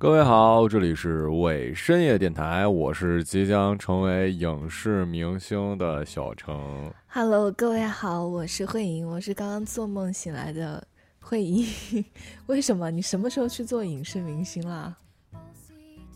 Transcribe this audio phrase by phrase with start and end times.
[0.00, 6.88] 各位好，这里是伪深夜电台，我是即将成为影视明星的小程。
[7.08, 10.86] Hello，各位好，我是慧莹，我是刚刚做梦醒来的
[11.18, 11.66] 慧莹。
[12.46, 12.92] 为什么？
[12.92, 14.96] 你什么时候去做影视明星啦？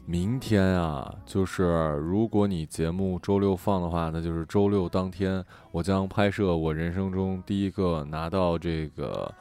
[0.06, 1.64] 明天啊，就是
[2.04, 9.34] 如果你节目周六放的话，那就是周六当天，我将拍摄我人生中第一个拿到这个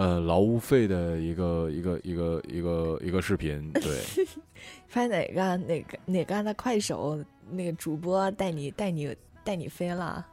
[0.00, 3.70] 呃劳务费的一个一个一个一个一个视频。
[3.74, 4.00] 对，
[4.90, 9.14] 拍哪个哪个哪个的快手那个主播带你带你
[9.44, 10.26] 带你飞了？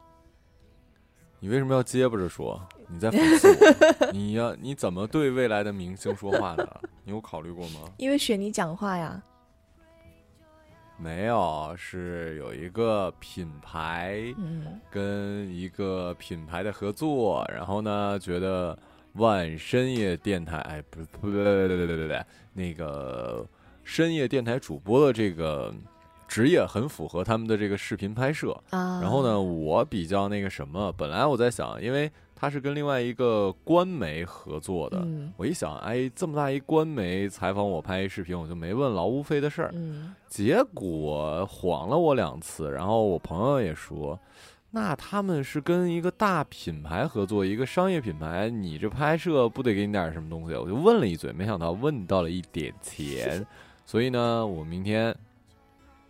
[1.40, 2.60] 你为什么要结巴着说？
[2.88, 3.48] 你在讽刺
[4.06, 4.10] 我？
[4.12, 6.80] 你要你怎么对未来的明星说话的？
[7.04, 7.80] 你有考虑过吗？
[7.98, 9.22] 因为选你讲话呀。
[11.00, 18.76] 没有，是有一个品牌嗯跟一个品牌的合作，然后呢，觉得
[19.18, 23.46] 万深夜电台，哎，不不不对对对对对对，那个
[23.84, 25.74] 深夜电台主播的这个
[26.26, 28.52] 职业很符合他们的这个视频拍摄。
[28.70, 29.00] 啊。
[29.02, 29.40] 然后呢，？
[29.40, 39.70] 我比较那个什么，本来我在想，因为他是跟另外一个官媒合作的，嗯我一想，哎，这么大一官媒采访我拍一视频，我就没问劳务费的事儿。
[39.74, 44.18] 嗯结果晃了我两次，然后我朋友也说，
[44.70, 50.54] 那他们是跟一个大品牌合作，一个商业品牌，你这拍摄不得给你点什么东西？
[50.54, 53.44] 我就问了一嘴，没想到问到了一点钱，
[53.86, 55.14] 所以呢，我明天，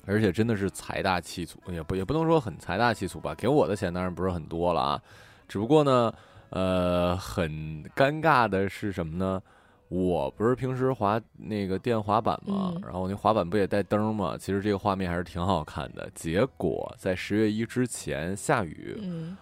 [0.04, 5.02] 而且真的是财大气粗，也不也不能说很财大气粗吧，给我的钱当然不是很多了啊，
[5.46, 6.12] 只不过呢，
[6.50, 9.40] 呃，很尴尬的是什么呢？
[9.88, 14.36] 我不是平时滑那个电滑板嘛，嗯然后那滑板不也带灯嘛？
[14.36, 16.10] 其实这个画面还是挺好看的。
[16.14, 19.36] 结果在十月一之前下雨，嗯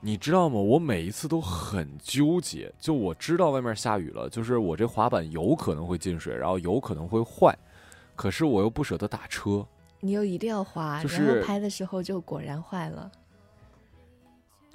[0.00, 0.56] 你知道吗？
[0.56, 7.56] 我每一次都很纠结，就我知道外面下雨了，就是我这滑板有可能会进水，然后有可能会坏，
[8.14, 9.66] 可是我又不舍得打车。
[10.00, 13.10] 你又一定要滑，就是然后拍的时候就果然坏了。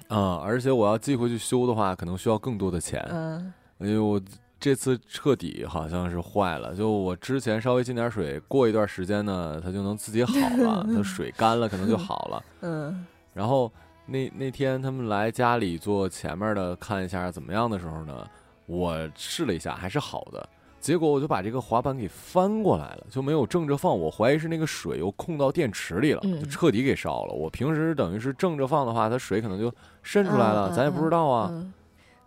[0.08, 3.00] 嗯、而且我要寄回去修的话，可能需要更多的钱。
[3.08, 4.20] 嗯因为我
[4.62, 12.44] 这次彻底好像是坏了，就我之前稍微进点水，过一段时间呢，它就能自己好了，它水干了可能就好了。
[12.62, 13.72] 嗯然后
[14.06, 18.24] 那那天他们来家里坐前面的看一下怎么样的时候呢，
[18.66, 20.48] 我试了一下还是好的，
[20.78, 27.34] 结果我就把这个滑板给翻过来了，就没有正着放，我怀疑是那个水又控到电池里了，嗯就彻底给烧了。
[27.34, 29.74] 我平时等于是正着放的话，它水可能就
[30.04, 31.48] 渗出来了，嗯咱也不知道啊。
[31.50, 31.72] 嗯，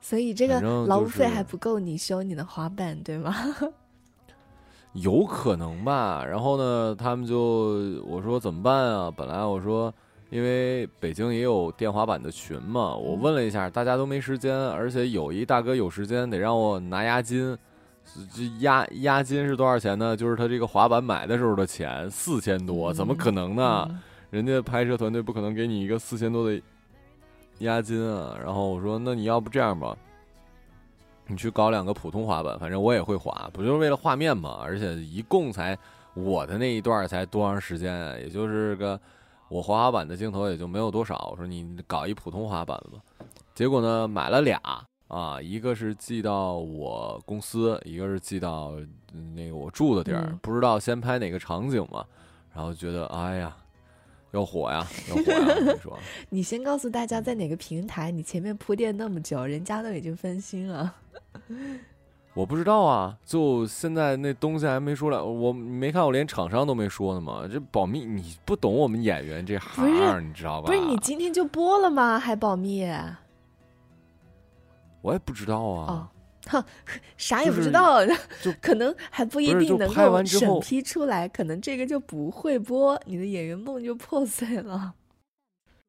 [0.08, 3.34] 所以这个劳务费还不够你修你的滑板，对吗？
[4.94, 6.24] 有可能吧。
[6.24, 9.10] 然后呢，他们就我说怎么办啊？
[9.10, 9.92] 本来我说，
[10.30, 17.58] 因为北京也有电滑板的群嘛，我问了一下，大家都没时间，而且有一大哥有时间，得让我拿押金。
[18.32, 20.16] 这押押金是多少钱呢？
[20.16, 23.88] 就是他这个滑板买的时候的钱，四千多，怎么可能呢？
[23.90, 24.00] 嗯
[24.32, 26.62] 人家拍摄团队不可能给你一个四千多的
[27.60, 28.38] 押金啊。
[28.44, 29.96] 然后我说，那你要不这样吧，
[31.28, 34.60] 你去搞两个普通滑板，反正我也会滑，不就是为了画面嘛？
[34.64, 35.78] 而且一共才
[36.14, 38.18] 我的那一段才多长时间啊？
[38.18, 39.00] 也就是个
[39.50, 41.30] 我滑滑板的镜头也就没有多少。
[41.32, 43.00] 我说你搞一普通滑板吧。
[43.54, 44.60] 结果呢，买了俩
[45.08, 48.74] 啊，一个是寄到我公司，一个是寄到
[49.14, 52.04] 嗯那个我住的地儿，嗯不知道先拍哪个场景嘛。
[52.54, 53.56] 然后觉得哎呀，
[54.36, 55.40] 要火呀，要火呀！
[55.40, 55.98] 我跟你说，
[56.30, 60.94] 你先告诉大家在哪个平台，你前面铺垫那么久，人家都已经分心了。
[62.34, 70.68] 我不知道啊，就现在那东西还没出来，我没看我连厂商都没说呢嘛，这保密，你不懂我们演员这行，你知道吧？
[70.68, 72.20] 不是你今天就播了吗？
[72.20, 72.86] 还保密？
[75.02, 75.88] 我也不知道啊。
[75.88, 76.08] 哦，
[76.50, 76.64] 哼，
[77.18, 78.06] 啥也不知道，
[78.42, 84.94] 就 可能还不一定能够审批出来，可能这个就不会播，你的演员梦就破碎了。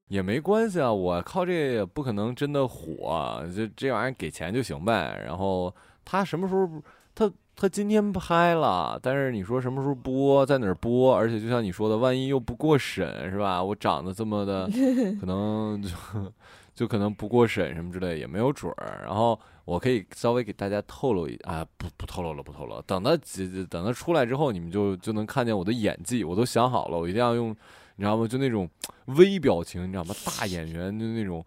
[0.09, 5.21] 也没关系啊，我靠这也不可能真的火，就这玩意儿给钱就行呗。
[5.27, 5.75] 然后
[6.05, 6.71] 他什么时候
[7.12, 11.12] 他他今天拍了，但是你说什么时候播，在哪儿播？
[11.12, 13.61] 而且就像你说的，万一又不过审是吧？
[13.61, 14.67] 我长得这么的，
[15.19, 15.88] 可能就
[16.73, 19.02] 就可能不过审什么之类也没有准儿。
[19.05, 22.82] 然后我可以稍微给大家透露一啊，不不透露了，不透露了。
[22.86, 27.54] 等他几等他出来之后，你们就就能看见我的演技，我都想好了，我一定要用。
[27.98, 28.28] 你知道吗？
[28.28, 28.68] 就那种
[29.06, 30.14] 微表情，你知道吗？
[30.24, 31.42] 大演员就那种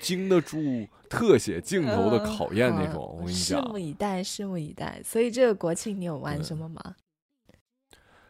[0.00, 3.16] 经得住特写镜头的考验那种。
[3.18, 5.00] 我跟你讲拭目，以待，拭目以待。
[5.02, 6.94] 所以这个国庆你有玩什么吗？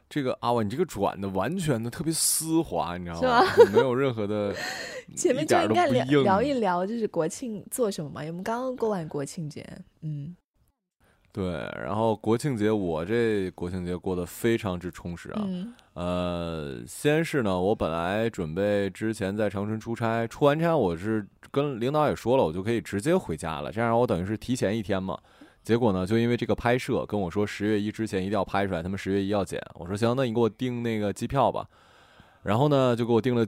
[0.09, 3.43] 这个阿婉，你这个转的完全的特别丝滑，你知道吗？
[3.73, 4.55] 没有任何的，
[5.17, 6.23] 前面就应该聊。
[6.23, 8.23] 聊一聊，就是国庆做什么嘛？
[8.23, 9.67] 因为我们刚刚过完国庆节，
[10.03, 10.35] 嗯
[11.33, 11.45] 对，
[11.83, 15.43] 然后国庆节我这国庆节过得非常之充实啊。
[15.45, 25.19] 嗯呃，先是呢，我本来准备之前在长春出差，出完差我是跟领导也说了，我就可以直接回家了，这样我等于是提前一天嘛。
[25.65, 29.61] 结果呢，就因为这个拍摄，跟我说十月一之前一定要拍出来，他们十月一要剪。
[29.75, 31.67] 我说行，那你给我订那个机票吧。
[32.43, 33.45] 然后呢，就给我订了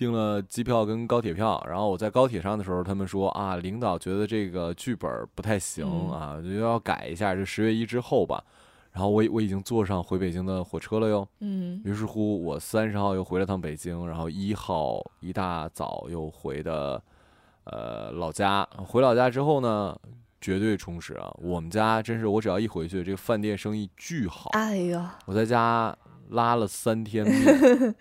[0.00, 1.62] 订了机票跟高铁票。
[1.68, 8.42] 然后我在高铁上的时候，他们说啊，领导觉得这个剧本不太行嗯啊，就要改一下，就十月一之后吧。
[8.92, 11.28] 然后我我已经坐上回北京的火车了哟。
[11.40, 17.00] 嗯于是乎，我三十号又回了趟北京，然后一号一大早又回的
[17.64, 18.66] 呃老家。
[18.78, 19.94] 回老家之后呢，
[20.40, 21.30] 绝对充实啊！
[21.42, 24.50] 我们家真是，我只要一回去，这个饭店生意巨好。
[24.54, 25.94] 哎呦，我在家
[26.30, 27.94] 拉了三天 面，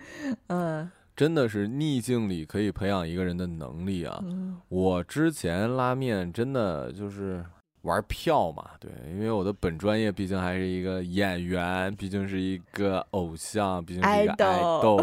[0.47, 4.21] 嗯真的是逆境里可以培养一个人的能力啊！
[4.23, 7.43] 嗯我之前拉面真的就是
[7.81, 14.97] 玩票嘛，对，因为我的本专业毕竟还是一个演员，毕竟是一个偶像，毕竟是一个爱豆，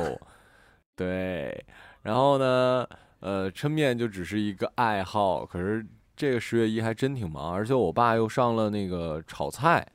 [0.97, 1.63] 对。
[2.01, 2.89] 然后呢，
[3.21, 5.85] 呃，抻面就只是一个爱好，可是
[6.17, 9.87] 这个十月一还真挺忙，而且我爸又上了那个炒菜，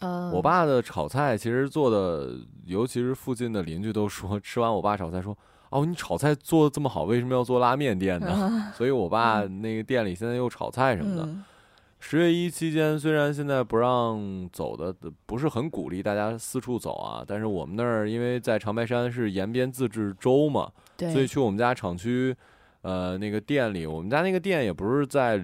[0.00, 2.36] 嗯，我爸的炒菜其实做的，
[2.66, 5.34] 尤其是附近的邻居都说，吃完我爸炒菜说，
[5.72, 8.28] 哦，你炒菜做的这么好，为什么要做拉面店呢？
[8.30, 11.24] 啊 所以我爸那个店里现在又炒菜什么的。
[11.24, 11.44] 嗯
[12.04, 14.92] 十月一期间，虽然现在不让走的，
[15.24, 22.34] 不是很鼓励大家四处走啊，但是我们那儿因为在长白山是延边自治州嘛，所以去我们家厂区，
[22.80, 25.40] 呃，那个店里，我们家那个店也不是在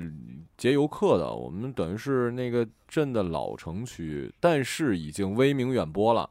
[0.57, 6.29] 接游客的，我们等于是那个镇的老城区，但是已经威名远播了。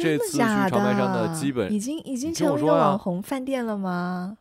[0.00, 4.38] 这次去长白山的基本已经已经成为一个网红饭店了吗？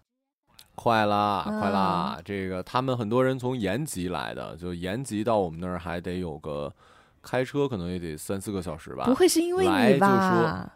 [0.76, 2.20] 快啦，快嗯啦！
[2.24, 6.74] 这个他们很多人从延吉来的，就延吉到我们那儿还得有个
[7.22, 9.04] 开车，可能也得三四个小时吧。
[9.06, 10.72] 不会是因为你吧？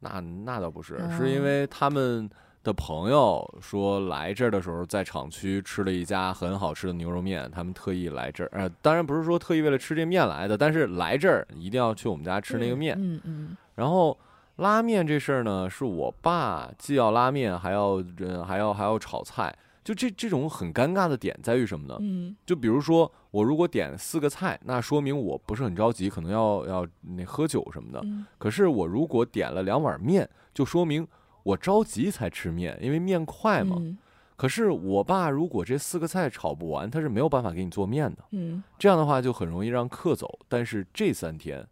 [0.00, 2.28] 那那倒不是，嗯是因为他们
[2.68, 8.50] 的朋友说来这儿的时候，在厂区吃了一家很好吃的牛肉面，他们特意来这儿。
[8.52, 12.94] 呃，当然不是说特意为了吃这面来的，但是来这儿一定要去我们家吃那个面。
[12.98, 14.16] 嗯嗯然后
[14.56, 19.56] 拉面这事儿呢，是我爸既要拉面，还要呃还要还要炒菜。
[19.82, 21.96] 就这这种很尴尬的点在于什么呢？
[22.00, 26.86] 嗯就比如说我如果点四个菜，那说明我不是很着急，可能要要
[27.16, 27.98] 那喝酒什么的。
[28.04, 31.08] 嗯可是我如果点了两碗面，就说明
[31.48, 33.76] 我着急才吃面，因为面快嘛。
[33.78, 33.96] 嗯
[34.38, 38.18] 可是我爸如果这四个菜炒不完，他是没有办法给你做面的。
[38.30, 40.38] 嗯，这样的话就很容易让客走。
[40.46, 41.66] 但是这三天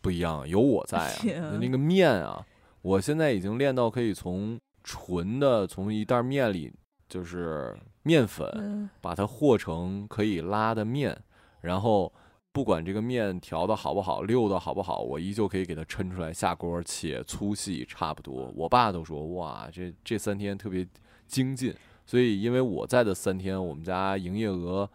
[0.00, 0.96] 不一样，有我在
[1.40, 2.46] 啊那个面啊，
[2.82, 6.72] 我现在已经练到可以从纯的从一袋面里
[7.08, 11.20] 就是面粉，嗯把它和成可以拉的面，
[11.62, 12.12] 然后
[12.52, 18.52] 不管这个面调的好不好，溜的好不好，我依旧可以给它抻出来下锅，且粗细差不多。
[18.56, 20.86] 我爸都说哇，这这三天特别
[21.26, 21.72] 精进。
[22.04, 24.88] 所以因为我在的三天，我们家营业额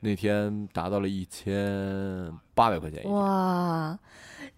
[0.00, 3.02] 那天达到了一千八百块钱。
[3.10, 3.98] 哇，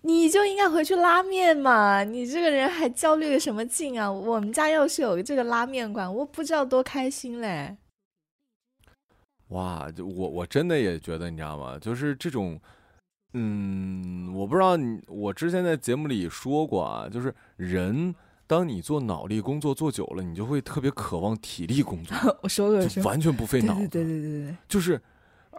[0.01, 2.03] 你就应该回去拉面嘛！
[2.03, 4.11] 你这个人还焦虑个什么劲啊？
[4.11, 7.77] 我们家要是有这个拉面馆，我不知道多开心嘞。
[9.49, 11.79] 哇，就我我真的也觉得，你知道吗？
[11.79, 12.61] 就是这种，
[13.33, 18.15] 嗯，我不知道你，我之前在节目里说过啊，就是人，
[18.47, 25.01] 当你做脑力工作做久了，你就会特别渴望体力工作， 我说过就，完全不费脑子，对对对对对对，就是，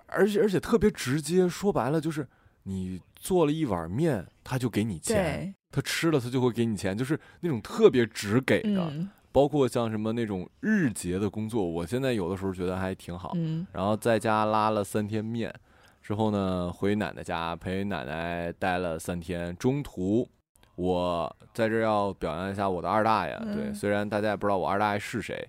[0.06, 2.28] 而且而且特别直接，说白了就是
[2.64, 8.92] 你做了一碗面，他就给你钱，他吃了他就会给你钱，就是那种特别直给的。
[8.92, 13.32] 嗯包括像什么那种日结的工作，我现在有的时候觉得还挺好。
[13.36, 15.54] 嗯然后在家拉了三天面，
[16.02, 19.56] 之后呢，回奶奶家陪奶奶待了三天。
[19.58, 20.28] 中途
[20.76, 25.48] 我在这要表扬一下我的二大爷，对，嗯虽然大家也不知道我二大爷是谁，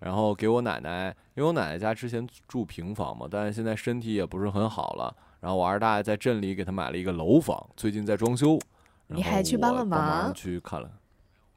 [0.00, 8.58] 然后给我奶奶，因为我奶奶家之前住平房嘛，但是现在身体也不是很好了，然后我二大爷在镇里给他买了一个楼房，最近在装修，
[9.06, 10.90] 你还去帮了忙去看了。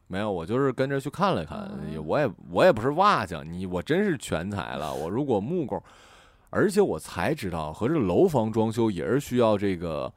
[0.08, 1.70] 没有，我就是跟着去看了看，
[2.06, 4.94] 我也我也不是瓦匠，你我真是全才了。
[4.94, 5.82] 我如果木工，
[6.50, 10.12] 而且我才知道，合着楼房装修也是需要这个，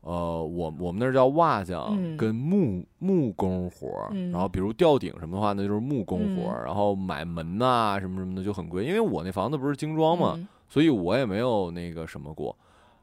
[0.00, 12.54] 呃，我我们那儿叫瓦匠嗯跟木、木工活儿，嗯然后比如吊顶什么的话，那就是木工活儿，嗯然后买门呐、什么什么的就很贵，因为我那房子不是精装嘛，嗯所以我也没有那个什么过。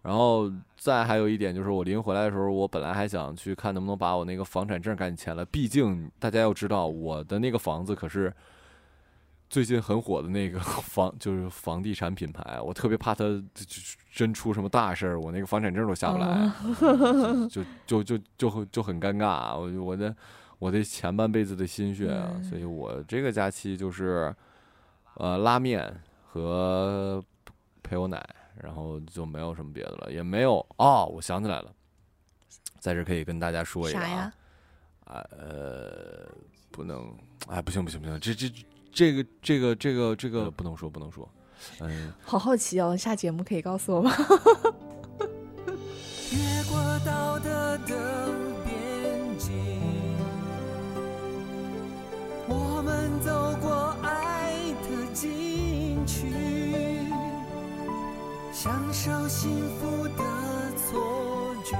[0.05, 8.31] 然后再还有一点就是，我临回来的时候，我本来还想去看能不能把我那个房产证赶紧签了，毕竟大家要知道，我的那个房子可是
[9.49, 13.25] 最近很火的那个房就是房地产品牌，我特别怕它
[14.13, 16.51] 真出什么大事儿，我那个房产证都下不来，
[17.49, 19.57] 就就就就就就很尴尬。
[19.57, 20.15] 我我的
[20.59, 24.33] 我的前半辈子的心血啊，所以我这个假期就是
[25.15, 27.23] 呃拉面和
[27.81, 28.23] 陪我奶，
[28.61, 31.71] 然后就没有什么别的了，也没有哦，我想起来了，
[32.79, 34.33] 在这可以跟大家说一下啊，
[35.05, 36.27] 啊呃
[36.71, 37.15] 不能
[37.47, 38.51] 哎不行不行不行，这这。
[38.95, 41.29] 这个这个这个这个不能说不能说，
[41.81, 44.09] 嗯，好好奇哦，下节目可以告诉我吗？
[46.31, 48.14] 越过道德的
[59.05, 60.23] 享受幸福的
[60.75, 61.77] 错觉，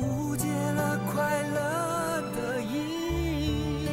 [0.00, 3.86] 误解了快乐的意义。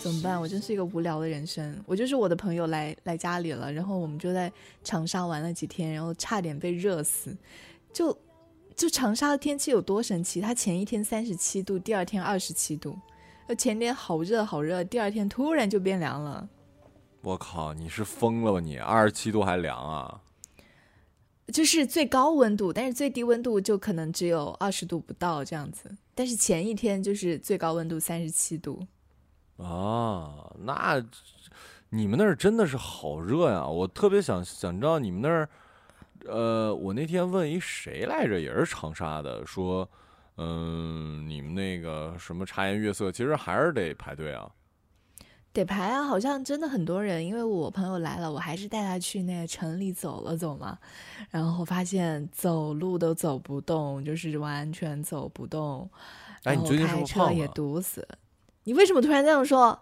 [0.00, 0.40] 怎么办？
[0.40, 1.76] 我真是一个无聊的人生。
[1.84, 4.52] 我就是我的朋友来来家里了，然后我们就在
[4.84, 7.36] 长沙玩了几天，然后差点被热死。
[7.92, 8.16] 就
[8.76, 10.40] 就长沙的天气有多神奇？
[10.40, 12.96] 它前一天三十七度，第二天二十七度，
[13.48, 16.48] 呃，前天好热好热，第二天突然就变凉了。
[17.22, 18.78] 我靠，你是疯了吧你？
[18.78, 20.20] 二十七度还凉啊？
[21.52, 25.94] 就是最高温度，但是最低温度就可能只有二十度不到这样子。
[26.14, 28.86] 但是前一天就是最高温度三十七度。
[29.56, 31.04] 啊，那
[31.90, 33.66] 你们那儿真的是好热呀！
[33.66, 35.48] 我特别想想知道你们那儿，
[36.26, 39.86] 呃，我那天问一谁来着，也是长沙的，说，
[40.36, 44.48] 嗯，你们那个什么茶颜悦色，其实还是得排队啊，
[45.52, 47.24] 得排啊，好像真的很多人。
[47.24, 50.78] 因为我朋友来了，我还是带他去那个城里走了走嘛，
[51.30, 55.90] 然后发现走路都走不动，就是完全走不动，
[56.44, 58.06] 哎，你最近是开车也堵死。
[58.64, 59.78] 你为什么突然这样说？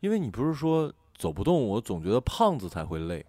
[0.00, 3.24] 因为你不是说走不动，我总觉得胖子才会累。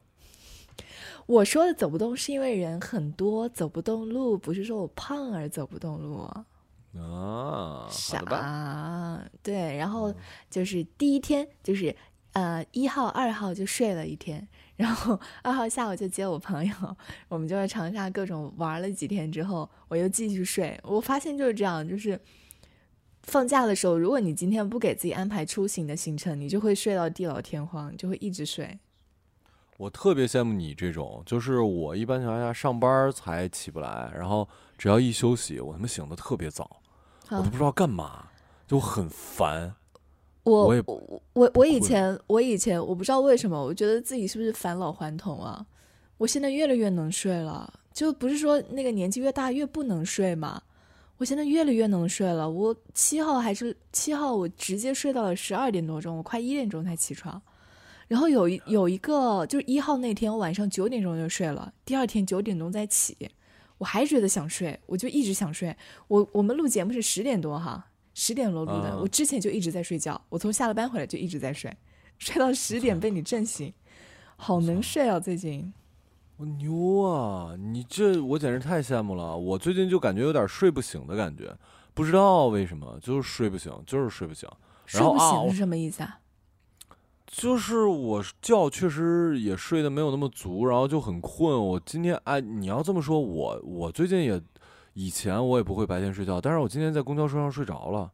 [1.26, 6.46] 我说的走不动是因为人很多走不动路，不是说我胖而走不动路啊。
[7.90, 10.14] 傻，对，然后
[10.50, 11.96] 就是第一天就是
[12.34, 16.74] 呃一号二号就睡了一天，然后 二号下午就接我朋友，
[17.28, 20.80] 我们就在长沙各种玩了几天之后，我又继续睡。
[20.84, 22.20] 我发现就是这样，就是。
[23.28, 28.78] 放假的时候，如果你今天不给自己安排出行的行程，你就会睡到地老天荒，就会一直睡。
[29.78, 34.48] 我特别羡慕你这种，就是我一般情况下上班才起不来，然后
[34.78, 36.84] 只要一休息，我他妈醒的特别早，
[37.30, 38.28] 我都不知道干嘛，
[38.68, 39.74] 就很烦。
[40.44, 45.66] 我我我我我以前我以前我不知道为什么，我觉得自己是不是返老还童啊？
[46.18, 50.62] 我现在越来越能睡了，就不是说那个年纪越大越不能睡嘛？
[51.18, 52.50] 我现在越来越能睡了。
[52.50, 57.42] 我七号还是七号，我直接睡到了十二点多钟，我快一点钟才起床。
[58.08, 63.18] 然后有一有一个就是一号那天，我晚上九点钟就睡了，第二天九点钟再起，
[63.78, 65.76] 我还觉得想睡，我就一直想睡。
[66.08, 71.76] 我我们录节目是十点多哈，十点多录的，我之前就一直在睡觉，我从下了班回来就一直在睡，
[72.18, 73.74] 睡到十点 被你震醒，
[74.38, 75.74] 好能睡啊最近。
[76.38, 77.56] 我牛啊！
[77.58, 79.38] 你这我简直太羡慕了。
[79.38, 81.56] 我最近就感觉有点睡不醒的感觉，
[81.94, 84.50] 不知道为什么，就是睡不醒，就是睡不醒。
[84.86, 86.20] 睡不醒是什么意思啊？
[87.38, 91.62] 就是我觉确实也睡得没有那么足，然后就很困。
[91.66, 94.42] 我今天哎，你要这么说，我我最近也
[94.94, 98.10] 以前我也不会白天睡觉，但是我今天在公交车上睡着了，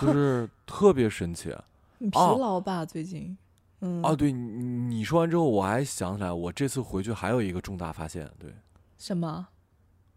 [0.00, 1.54] 就是 特别神奇。
[1.98, 2.86] 你疲劳吧？
[2.86, 3.36] 最近？
[3.80, 8.50] 嗯啊，对你你说完之后，我还想起来，我这次回去还有一个重大发现，对，
[8.96, 9.46] 什么？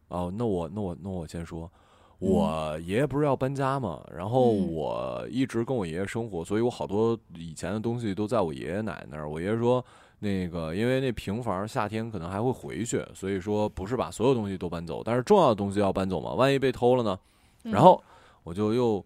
[0.08, 1.70] 哦，那我那我那我先说，
[2.20, 9.30] 我爷爷不是要搬家嘛，然后我一直跟我爷爷生活，所以我好多以前的东西都在我爷爷奶奶那儿。
[9.30, 9.84] 我爷爷说，
[10.20, 17.18] 那个因为那平房夏天可能还会回去，所以说不是把所有东西都搬走，但是重要的东西要搬走嘛，万一被偷了呢？
[17.64, 18.04] 然后
[18.44, 19.06] 我就又。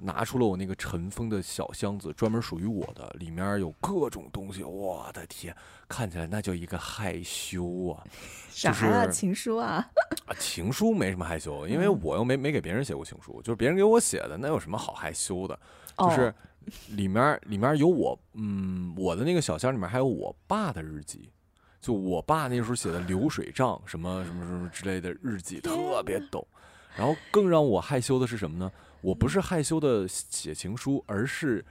[0.00, 4.62] 拿出了我那个尘封的小箱子，专门属于我的，里面有各种东西。
[4.62, 5.54] 我的天，
[5.88, 8.04] 看起来那叫一个害羞啊！
[8.48, 9.06] 啥呀？
[9.08, 9.84] 情书啊？
[10.26, 15.58] 啊，情书没什么害羞，因为我又没没给别人写过情书，就是别人给我写的，那有什么好害羞的？
[15.98, 16.32] 就是
[16.88, 21.28] 里面里面有我，嗯，我的那个小箱里面还有我爸的日记，
[21.80, 26.46] 就我爸那时候写的流水账，什么什么什么之类的日记，特别逗。
[26.96, 28.70] 然后更让我害羞的是什么呢？
[29.00, 31.64] 我不是害羞的写情书，而是，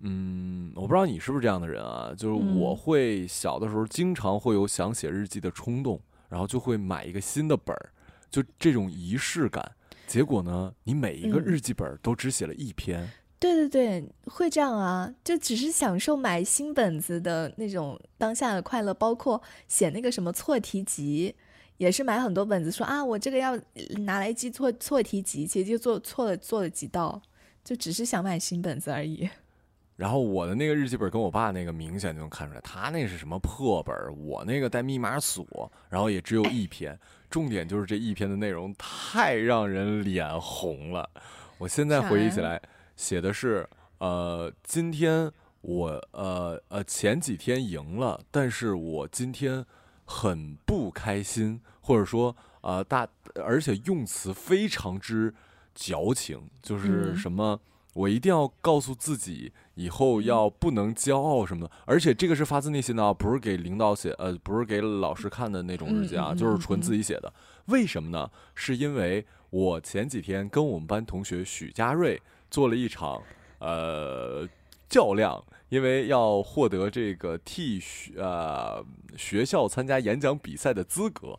[0.00, 2.14] 嗯，我不知道你是不是这样的人啊？
[2.16, 7.90] 就是我会小的时候经常会有想写日记的冲动，然后就会买一个新的本儿，
[8.30, 9.72] 就这种仪式感。
[10.06, 13.08] 结果呢，你每一个日记本都只写了一篇。
[13.38, 21.34] 对对对，会这样啊，就只是享受买新本子的那种当下的快乐，包括写那个什么错题集，
[21.82, 23.58] 也是买很多本子，说啊，我这个要
[24.04, 27.20] 拿来记错错题集，其实就做错了做了几道，
[27.64, 29.28] 就只是想买新本子而已。
[29.96, 36.96] 然后我的那个日记本跟我爸那个明显就能看出来，他那是什么破本我那个带密码锁，然后也只有一篇，
[37.28, 41.10] 重点就是这一篇的内容太让人脸红了。
[41.58, 42.62] 我现在回忆起来。
[42.94, 45.28] 写的是，呃，今天
[45.62, 49.64] 我呃呃前几天赢了，但是我今天
[50.12, 53.08] 很不开心，或者说呃大，
[53.42, 55.34] 而且用词非常之
[55.74, 57.58] 矫情，就是什么
[57.94, 67.32] 我一定要告诉自己以后要不能骄傲什么的，而且这个是发自内心的啊，不是给领导写，呃，不是给老师看的那种日记啊，就是纯自己写的。
[67.66, 68.30] 为什么呢？
[68.54, 72.20] 是因为我前几天跟我们班同学许家瑞。
[72.52, 73.18] 做了一场，
[73.60, 74.46] 呃，
[74.86, 75.42] 较量，
[75.72, 78.84] 因为要获得这个替学呃
[79.16, 81.38] 学校参加演讲比赛的资格，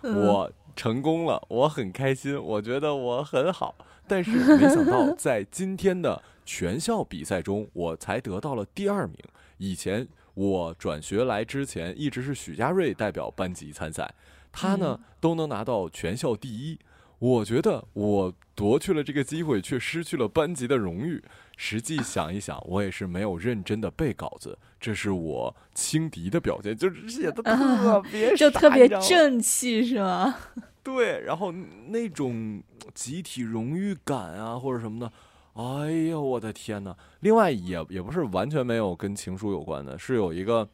[0.00, 3.74] 我成功了，我很开心，我觉得我很好，
[4.08, 9.18] 但是没想到 在今天的全校比赛中，我才得到了第二名。
[9.58, 14.14] 以前我转学来之前，一直是许家瑞代表班级参赛，
[14.50, 16.78] 他呢都能拿到全校第一。
[17.18, 21.22] 我觉得我夺去了这个机会，却失去了班级的荣誉。
[21.56, 30.34] 实际想一想，我也是没有认真的背稿子，这是我轻敌的表现，就是写的特别就特别正气，是吗？
[30.82, 31.52] 对，然后
[31.88, 35.12] 那种集体荣誉感啊，或者什么的，
[35.54, 36.96] 哎呀，我的天哪！
[37.20, 40.68] 另外，也也不是完全没有跟情书有关的，是有一个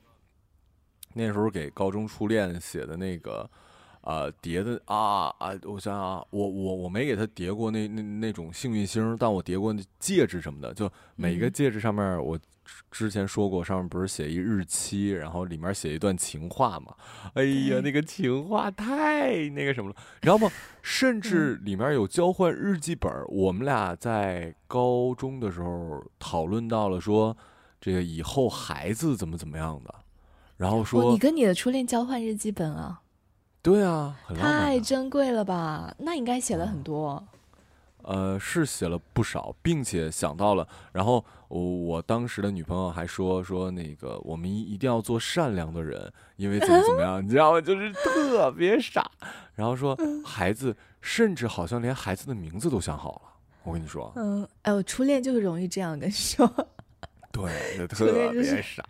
[1.14, 3.48] 那时候给高中初恋写的那个。
[4.02, 5.52] 啊，叠的啊啊！
[5.64, 10.72] 我想想啊，我我我没给他叠过那那那种幸运星，但我叠过那戒指什么的。
[10.72, 12.38] 就每个戒指上面，我
[12.90, 16.94] 之前说过，上面不是写一日期，然后里面写一段情话嘛？
[17.34, 20.50] 哎呀，那个情话太那个什么了，你知道吗？
[20.80, 23.12] 甚 至里面有交换日记本。
[23.28, 27.36] 我们俩在高中的时候讨论到了说，
[27.78, 29.94] 这个以后孩子怎么怎么样的，
[30.56, 32.99] 然后说你跟你的初恋交换日记本啊。
[33.62, 35.94] 对啊，太珍贵了吧？
[35.98, 37.22] 那应该写了很多。
[38.02, 40.66] 呃，是写了不少，并且想到了。
[40.90, 47.60] 然后我我当时的女朋友还说说那个，我们一一定要做善良的人，因为怎么怎么样，你知道吗？
[47.60, 49.10] 就是特别傻。
[49.54, 49.94] 然后说
[50.24, 53.22] 孩子，甚至好像连孩子的名字都想好了。
[53.64, 56.50] 我跟你说，嗯，哎，我初恋就是容易这样跟你说。
[57.30, 57.52] 对，
[57.86, 58.82] 特别傻。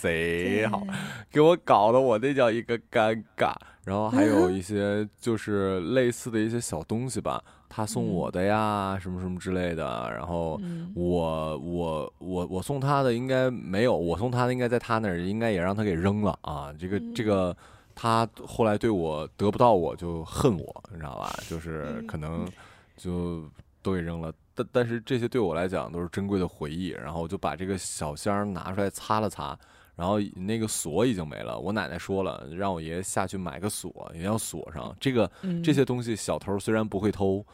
[0.00, 0.82] 贼好，
[1.30, 3.54] 给我搞得我那叫一个尴尬。
[3.84, 10.10] 然后还有一些就是类似的一些小东西吧，他送我的呀，什么什么之类的。
[10.10, 10.58] 然后
[10.94, 16.72] 我我我我送他的应该没有，我送他的应该在他那儿，应该也让他给扔了啊。
[16.78, 17.54] 这个这个，
[17.94, 21.30] 他后来对我得不到我就恨我，你知道吧？
[21.46, 22.50] 就是可能
[22.96, 23.42] 就
[23.82, 24.32] 都给扔了。
[24.54, 26.88] 但但是这些对我来讲都是珍贵的回忆。
[26.88, 29.58] 然后我就把这个小箱拿出来擦了擦。
[29.96, 34.94] 然后那个锁已经没了，我奶奶说了，让我爷爷下去买个锁，一定要锁上。
[34.98, 35.30] 这个
[35.62, 37.44] 这些东西，小偷虽然不会偷，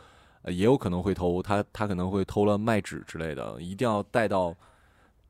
[0.47, 4.57] 也有可能会偷，他他可能会偷了卖纸之类的，一定要带到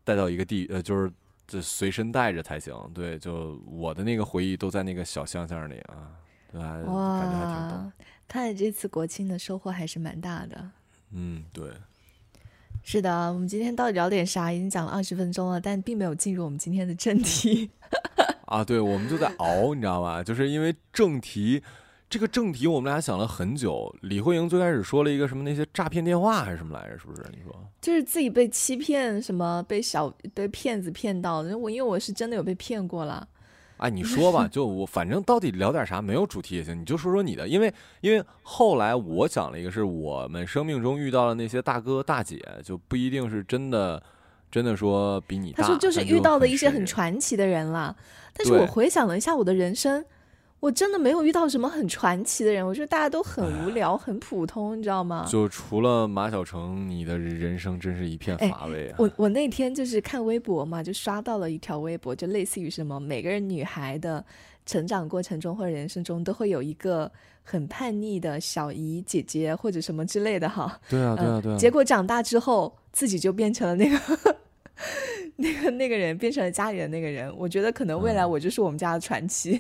[0.05, 1.13] 带到一个地，呃，就是
[1.49, 2.75] 这随身带着才行。
[2.95, 6.15] 对，就我的那个回忆都在那个小箱箱里啊，
[6.53, 6.75] 对吧？
[7.19, 7.93] 感觉还挺逗。
[8.29, 10.71] 看来这次国庆的收获还是蛮大的。
[11.11, 11.73] 嗯，对。
[12.83, 14.51] 是的，我们今天到底聊点啥？
[14.51, 17.71] 已经讲了二十分钟了，但并没有进入我们今天的正题。
[18.47, 20.25] 啊，对，我们就在熬，你知道吗？
[20.25, 21.63] 就是因为正题，
[22.09, 23.95] 这个正题我们俩想了很久。
[24.01, 26.99] 李慧莹最开始说了一个什么那些诈骗电话还是什么来着？
[26.99, 27.25] 是不是？
[27.31, 27.55] 你说？
[27.81, 31.57] 就是自己被欺骗，什么被小被骗子骗到的。
[31.57, 33.29] 我因为我是真的有被骗过了。
[33.81, 44.03] 哎，你说吧，就我反正到底聊点啥，没有主题也行，你就说说你的，因为因为后来我讲了一个，是我们生命中遇到的那些大哥大姐，就不一定是真的，
[44.51, 45.63] 真的说比你大。
[45.63, 47.97] 他说就是遇到的一些很传奇的人了，
[48.35, 50.05] 但是我回想了一下我的人生。
[50.61, 55.27] 我真的没有遇到什么很传奇的人，我觉得大家都很无聊、很普通，你知道吗？
[55.27, 58.97] 就除了马小成，你的人生真是一片乏味啊！
[58.99, 64.23] 我我那天就是看微博嘛，就刷到了一条微博，就类似于什么每个人女孩的
[64.67, 67.11] 成长过程中或者人生中都会有一个
[67.43, 70.79] 很叛逆的小姨姐姐或者什么之类的哈。
[70.91, 71.57] 对啊，对啊，对啊。
[71.57, 73.99] 结果长大之后自己就变成了那个
[75.37, 77.35] 那个那个人，变成了家里的那个人。
[77.35, 79.59] 我觉得可能未来我就是我们家的传奇。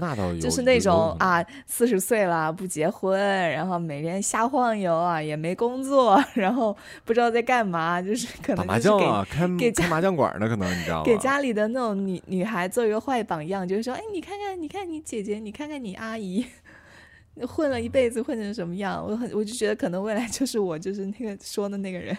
[0.00, 3.18] 那倒有，就是那种啊，四十岁了不结婚，
[3.50, 11.04] 然后每天瞎晃悠啊，也没工作， 然后不知道在干嘛，就是可能就是给麻将啊，开给家开麻将馆呢可能你知道吗？
[11.04, 16.44] 给家里的那种女女孩做一个坏榜样，就是说，哎，你看看，你看你姐姐，你看看你阿姨，
[17.46, 19.02] 混了一辈子混成什么样？
[19.06, 22.16] 我很我就觉得可能未来就是我，就是那个说的那个人。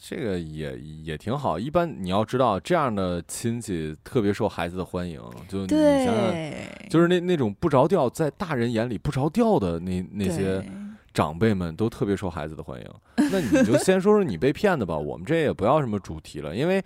[0.00, 1.58] 这个也也挺好。
[1.58, 5.20] 一般你要知道，这样的亲戚特别受孩子的欢迎。
[5.48, 10.64] 就你想想，对，就是那那种不着调，在大人眼里不着调的那那些
[11.12, 12.86] 长辈们，都特别受孩子的欢迎。
[13.30, 14.96] 那你就先说说你被骗的吧。
[14.96, 16.82] 我们这也不要什么主题了，因为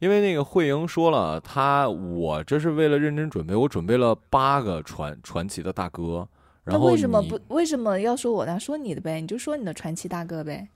[0.00, 6.26] 因为那个慧莹说了，她我这是为了认真准备，我准备了八个传传奇的大哥。
[6.64, 8.58] 然后那为什么不为什么要说我呢？
[8.58, 10.66] 说你的呗，你就说你的传奇大哥呗。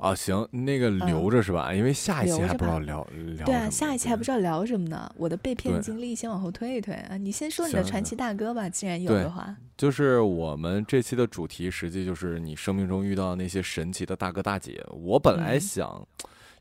[0.00, 0.14] 啊？
[0.14, 1.72] 行，那个留着是吧？
[1.72, 5.10] 因为下一期还不知道聊聊对啊，下一期还不知道聊什么呢。
[5.16, 9.54] 我的被骗经历先往后推一推啊，你先说你的传奇大哥吧，既然有的话。
[9.76, 14.84] 就是我们这期的主题，实际就是你生命中遇到那些神奇的大哥大姐。
[14.90, 16.08] 我本来嗯想、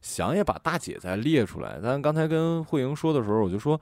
[0.01, 3.79] 想也把大姐再列出来，但刚才跟慧莹说的时候，我就说，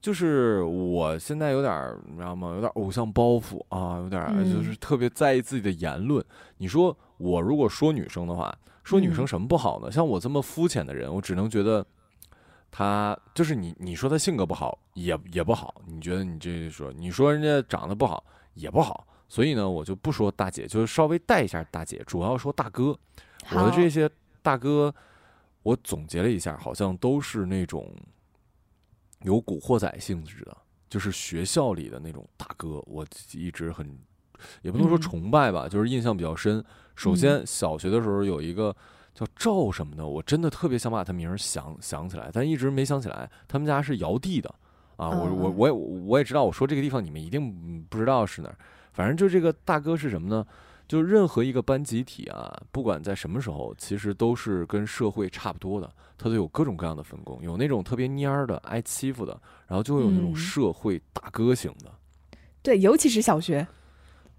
[0.00, 2.48] 就是我现在有点儿，你知道吗？
[2.48, 6.24] 有点儿偶像包袱啊，有点就是特别在意自己的言论。
[6.58, 8.52] 你说我如果说女生的话，
[8.84, 9.90] 说女生嗯什么不好呢？
[9.90, 11.84] 像我这么肤浅的人，我只能觉得。
[12.76, 22.98] 她就是你，你说她性格不好也也不好，你觉得你这说，你说人家长得不好也不好，所以呢，我就不说大姐，就是稍微带一下大姐，主要说大哥。
[23.52, 24.10] 我的这些
[24.42, 24.92] 大哥，
[25.62, 27.94] 我总结了一下，好像都是那种
[29.20, 30.56] 有古惑仔性质的，
[30.90, 33.96] 就是学校里的那种大哥，我一直很
[34.62, 36.64] 也不能说嗯崇拜吧，就是印象比较深。
[36.96, 38.74] 首先，小学的时候有一个
[39.14, 43.30] 叫赵什么的，我真的特别想把他名儿想想起来，但一直没想起来。
[43.48, 44.48] 他们家是尧地的
[44.96, 48.56] 啊，我我嗯我也我也知道，我说这个地方你们一定嗯不知道是哪儿。
[48.92, 50.46] 反正就这个大哥是什么呢？
[50.86, 59.32] 就任何一个班集体啊，不管在什么时候，其实都是跟社会差不多的，他都有各种各样的分工，有那种特别蔫儿的、挨欺负的，
[59.66, 61.90] 然后就会有那种嗯社会大哥型的、
[62.62, 63.66] 对，尤其是小学，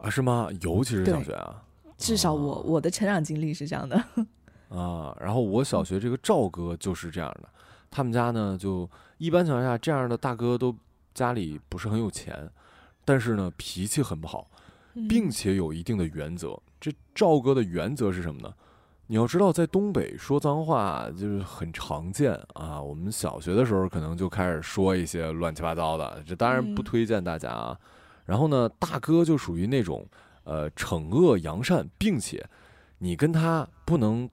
[0.05, 0.47] 啊，是吗？
[0.61, 1.63] 尤其是小学啊。
[1.97, 3.95] 至少我、哦我的成长经历是这样的。
[4.69, 7.49] 啊，然后我小学这个赵哥就是这样的，
[7.89, 8.87] 他们家呢就
[9.17, 10.75] 一般情况下这样的大哥都
[11.13, 12.47] 家里不是很有钱，
[13.03, 14.47] 但是呢脾气很不好，
[15.09, 16.59] 并嗯且有一定的原则。
[16.79, 18.53] 这赵哥的原则是什么呢？
[19.07, 22.81] 你要知道，在东北说脏话就是很常见啊。
[22.81, 27.79] 我们小学的时候可能就开始说一些乱七八糟的，这当然不嗯推荐大家啊。
[28.25, 30.05] 然后呢，大哥就属于那种
[30.43, 32.45] 呃惩恶扬善，并且
[32.97, 34.29] 你跟他不能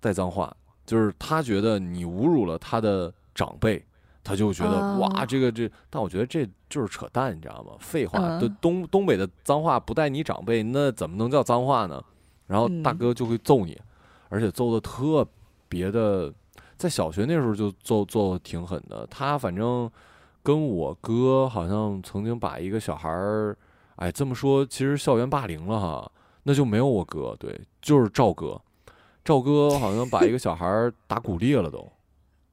[0.00, 3.84] 带脏话，就是他觉得你侮辱了他的长辈，
[4.24, 7.72] 他就觉得、哦哇，这个这，但我觉得这就是扯淡，你知道吗？
[7.78, 8.18] 废话，
[8.60, 12.02] 东东北的脏话不带你长辈，那怎么能叫脏话呢？
[12.46, 13.78] 然后大嗯哥就会揍你，
[14.28, 15.26] 而且揍的特
[15.68, 16.32] 别的，
[16.76, 19.06] 在小学那时候就揍揍挺狠的。
[19.08, 19.90] 他反正
[20.46, 23.56] 跟我哥好像曾经把一个小孩儿，
[23.96, 26.12] 哎，这么说其实校园霸凌了哈，
[26.44, 28.62] 那就没有我哥，对，就是赵哥。
[29.24, 31.90] 赵哥好像把一个小孩儿打骨裂了都，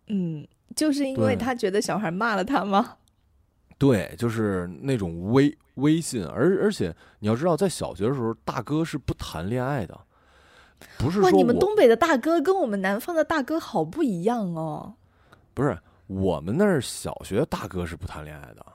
[0.08, 0.44] 嗯，
[0.76, 2.98] 就是因为他觉得小孩骂了他吗？
[3.78, 9.96] 对，就是那种微微信，而而且你要知道，在小学的时候，大哥是不谈恋爱的，
[10.98, 14.96] 不是哇，说我你们东北的大哥跟我们南方的大哥好不一样哦。
[15.54, 15.78] 不是
[16.08, 18.66] 我们那儿小学大哥是不谈恋爱的，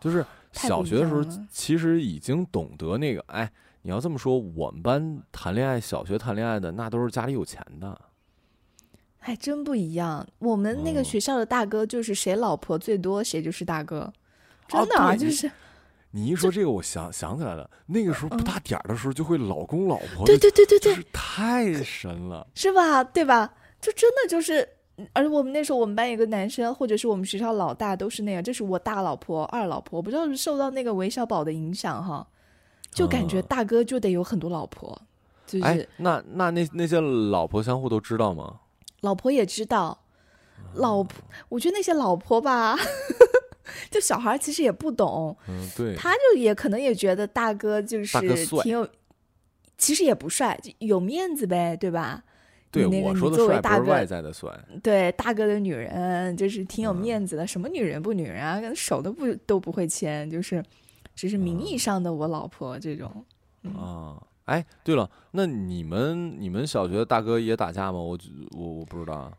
[0.00, 3.50] 就是小学的时候其实已经懂得那个，哎，
[3.82, 8.00] 你要这么说，我们班谈恋爱，小学谈恋爱的那都是家里有钱的，
[9.18, 14.12] 还真不一样，我们那个哦学校的大哥就是谁老婆最多，谁就是大哥，
[14.68, 15.50] 真啊的啊，就是
[16.10, 22.46] 你一说这个，我想想起来了，那个时候不嗯大点儿的时候，就会老公老婆，对对对对对，太神了。
[22.54, 23.02] 是吧？
[23.02, 23.54] 对吧？
[23.80, 24.68] 就真的就是，
[25.12, 32.26] 而我们那时候我们班有个男生，或者是我们学校老大都是那样，这是我大老婆、二老婆，不知道是受到那个韦小宝的影响哈，
[32.90, 35.00] 就感觉啊大哥就得有很多老婆，
[35.46, 38.60] 就是、哎，那那那那些老婆相互都知道吗？
[39.00, 40.04] 老婆也知道，
[40.74, 42.76] 老婆，我觉得那些老婆吧，
[43.90, 48.18] 就小孩其实也不懂，嗯，对，他就也可能也觉得大哥就是
[48.62, 48.88] 挺有，
[49.76, 52.22] 其实也不帅，就有面子呗，对吧？
[52.72, 54.50] 对那个我说的帅不是外在的帅，
[54.82, 60.64] 对大哥的女人就是挺有嗯面子的，什么女人不女人啊，手都不都不会牵，就是
[61.14, 63.24] 只是名嗯义上的我老婆这种。
[63.62, 64.22] 嗯啊。
[64.46, 68.00] 哎，对了，那你们你们小学的大哥也打架吗？
[68.00, 68.18] 我
[68.50, 69.32] 我我不知道啊。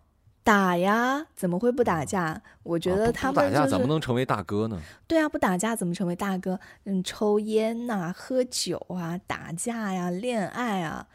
[0.46, 2.42] 打呀，怎么会不打架？
[2.64, 4.80] 我觉得他不打架们就是怎么能成为大哥呢？
[5.06, 6.58] 对啊，不打架怎么成为大哥？
[6.86, 11.06] 嗯，抽烟呐、喝酒啊、打架呀、恋爱啊，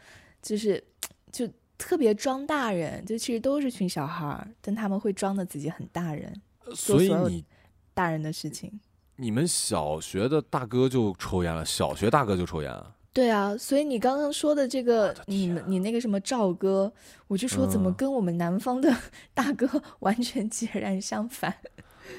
[0.41, 0.83] 就是
[1.31, 1.47] 就
[1.79, 6.31] 特别装大人，就其实都是群小孩儿，但他们会装的自己很大人，
[6.75, 7.43] 所以你
[7.95, 8.79] 大人的事情。
[9.15, 12.95] 你们小学的大哥就抽烟了，小学大哥就抽烟啊？
[13.11, 16.91] 对啊，所以你刚刚说的这个你们你那个什么赵哥，
[17.27, 18.93] 我就说怎么嗯跟我们南方的
[19.33, 19.67] 大哥
[19.99, 21.53] 完全截然相反。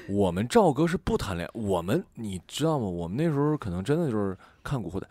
[0.09, 2.85] 我们赵哥是不谈恋爱，我们你知道吗？
[2.85, 5.07] 我们那时候可能真的就是看《古惑仔》，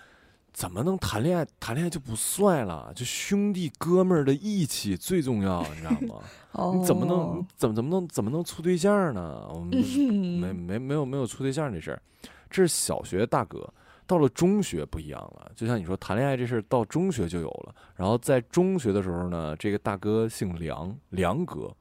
[0.61, 1.47] 怎么能谈恋爱？
[1.59, 6.23] 谈恋爱就不帅了，就兄弟哥们儿的义气最重要，你知道吗？
[6.53, 9.49] 哦，你怎么能怎么怎么能怎么能处对象呢？
[9.55, 12.03] 我们 没嗯没没有没有处对象这事儿，
[12.51, 13.73] 这是小学大哥。
[14.07, 17.75] 到了中学不一样了，就像你说谈恋爱这事儿，到中学就有了。
[17.97, 21.75] 然后在中学的时候呢，这个大哥姓梁，梁哥，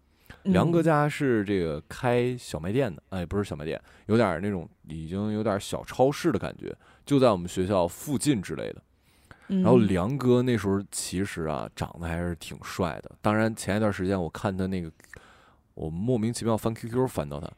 [0.44, 6.74] 梁哥嗯家是这个开小卖店的，哎，不是小卖店，有点儿那种已经有点儿小超市的感觉，
[7.10, 8.82] 就在我们学校附近之类的。
[9.48, 13.12] 然然后梁哥那时候其实啊，长得还是挺帅的。
[13.20, 14.92] 当然前一段时间我看他那个，
[15.74, 17.50] 我莫名其妙翻 QQ 翻到他，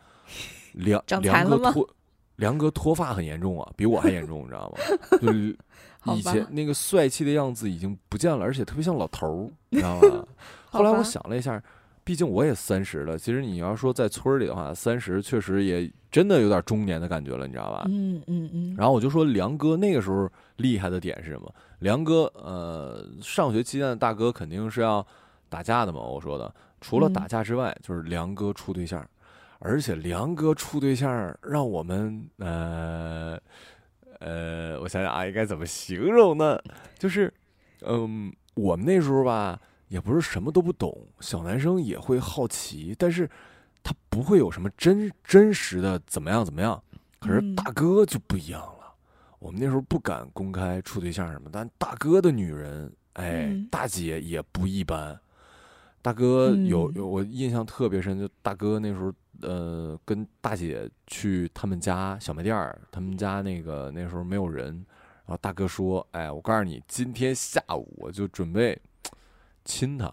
[0.72, 1.90] 梁梁哥脱
[2.38, 4.78] 梁哥脱发很严重啊，比我还严重，你知道吗？
[5.20, 5.54] 就是
[6.06, 10.26] 以前那个帅气的样子已经不见了，而且特别像老头儿，你知道吗？
[10.72, 11.62] 后来我想了一下，
[12.04, 17.84] 毕竟我也三十了，其实你要说在村儿里的话，三十确实也真的有点中年的感觉了，你知道吧？
[17.88, 21.54] 嗯嗯嗯，然后我就说梁哥那个时候厉害的点是什么？
[21.80, 25.06] 梁哥，呃，上学期间的大哥肯定是要
[25.50, 26.00] 打架的嘛。
[26.00, 29.08] 我说的，除了嗯打架之外，就是梁哥处对象，
[29.60, 33.40] 而且梁哥处对象让我们，呃，
[34.20, 36.60] 呃，我想想啊，应该怎么形容呢？
[36.98, 37.34] 就是，
[37.82, 39.60] 嗯，我们那时候吧，
[39.92, 43.30] 也不是什么都不懂，小男生也会好奇，但是
[43.84, 46.82] 他不会有什么真真实的怎么样怎么样。
[47.20, 48.96] 可是嗯大哥就不一样了，
[49.38, 55.20] 我们那时候不敢公开处对象什么，但大哥的女人，哎，嗯大姐也不一般。
[56.02, 64.68] 大哥有嗯有我印象特别深，就大哥那时候呃跟大姐去他们家小卖店儿，他们家那个那时候没有人，
[65.26, 68.82] 然后大哥说：“哎，我告诉你，今天下午我就准备
[69.66, 70.06] 亲他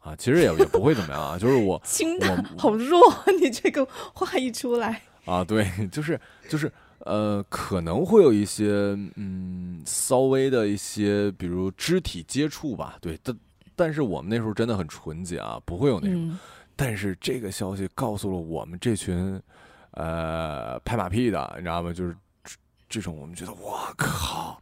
[0.00, 3.00] 啊，其实也也不会怎么样啊，就是我 亲的我好弱，
[3.40, 13.36] 你这个话一出来，啊，对，就是就是呃，可能会有一些嗯稍微的一些，比如肢体接触吧，对，但
[13.74, 16.28] 但是我们那时候真的很纯洁啊，不会有那种。
[16.30, 16.38] 嗯
[16.78, 19.40] 但是这个消息告诉了我们这群
[19.92, 21.90] 呃拍马屁的，你知道吗？
[21.90, 22.14] 就是
[22.44, 22.54] 这
[22.86, 24.60] 这种我们觉得我靠，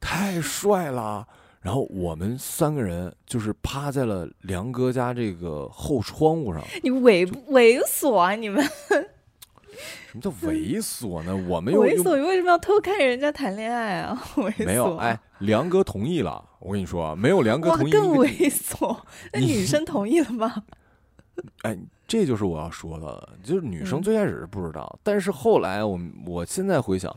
[0.00, 1.24] 太帅了。
[1.64, 6.62] 然后我们三个人就是趴在了梁哥家这个后窗户上。
[6.82, 8.62] 你猥不猥琐啊你们？
[10.12, 11.34] 什么叫猥琐呢？
[11.48, 14.22] 我们猥琐，你为什么要偷看人家谈恋爱啊？
[14.36, 16.44] 猥琐，没有，哎，梁哥同意了。
[16.58, 18.94] 我跟你说啊，没有梁哥哇，同意，更猥琐。
[19.32, 20.64] 那女生同意了吗？
[21.62, 21.74] 哎，
[22.06, 23.30] 这就是我要说的。
[23.42, 27.16] 就是女生嗯最开始是不知道，但是后来我们我现在回想，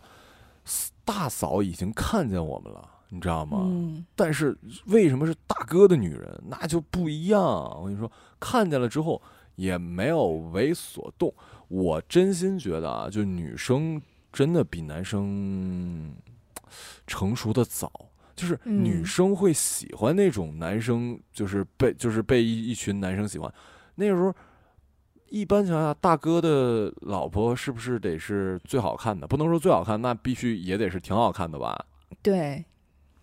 [1.03, 3.59] 大嫂已经看见我们了，你知道吗？
[3.63, 7.41] 嗯但是为什么是大哥的女人，那就不一样。
[7.41, 9.21] 我跟你说，看见了之后
[9.55, 11.33] 也没有为所动。
[11.67, 16.13] 我真心觉得啊，就女生真的比男生
[17.05, 17.91] 成熟的早。
[18.35, 23.51] 就是女嗯生会喜欢那种男生，就是被就是被一一群男生喜欢。
[23.95, 24.31] 那时候，
[25.29, 29.25] 一般情况下，大哥的老婆是不是得是最好看的？
[29.25, 31.83] 不能说最好看，那必须也得是挺好看的吧？
[32.21, 32.63] 对，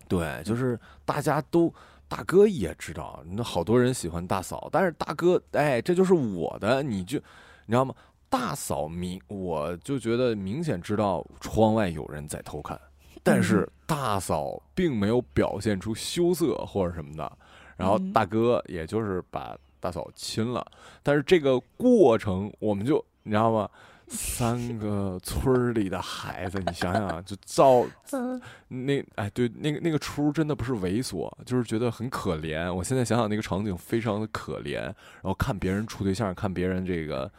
[0.07, 1.73] 对，就是大家都
[2.07, 7.17] 大哥也知道，那好多人喜欢大嫂，但是大哥，哎，这就是我的，你就
[7.65, 7.93] 你知道吗？
[8.29, 12.79] 大嫂明，我就觉得明显知道窗外有人在偷看，
[13.23, 17.37] 但是大嫂并没有表现出羞涩或者什么的，
[17.77, 20.65] 然后嗯大哥也就是把大嫂亲了，
[21.01, 23.69] 但是这个过程我们就你知道吗？
[24.07, 32.71] 三个村儿里的孩子，你想想啊，就照 嗯，那哎，对，那个那个出真的不是猥琐，就是觉得很可怜。
[32.71, 37.31] 我现在想想那个场景非常的可怜，然后看别人处对象，看别人这个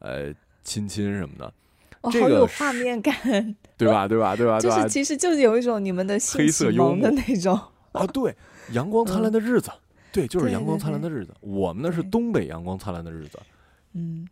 [0.00, 1.52] 呃亲亲什么的，
[2.02, 3.14] 我这个好有画面感，
[3.78, 4.06] 对吧？
[4.06, 4.36] 对吧？
[4.36, 4.60] 对吧？
[4.60, 4.88] 对吧就是？
[4.88, 7.58] 其实就是有一种你们的性黑启色幽默的那种。
[7.92, 8.34] 啊，对，
[8.72, 9.70] 阳光灿烂的日子，
[10.12, 11.34] 对，就是阳光灿烂的日子。
[11.40, 13.38] 我们那是东北阳光灿烂的日子。
[13.94, 14.28] 嗯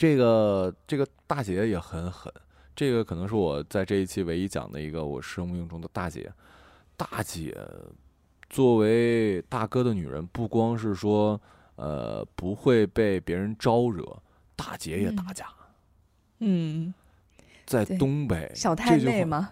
[0.00, 2.32] 这个这个大姐也很狠，
[2.74, 6.32] 这个可能是我在这一期唯一讲的一个我生命中的大姐。
[6.96, 7.54] 大姐
[8.48, 11.38] 作为大哥的女人，不光是说
[11.76, 14.16] 呃，不会被别人招惹，
[14.56, 15.44] 大姐也打架。
[16.38, 16.94] 嗯，
[17.66, 19.50] 在东北，小太妹吗，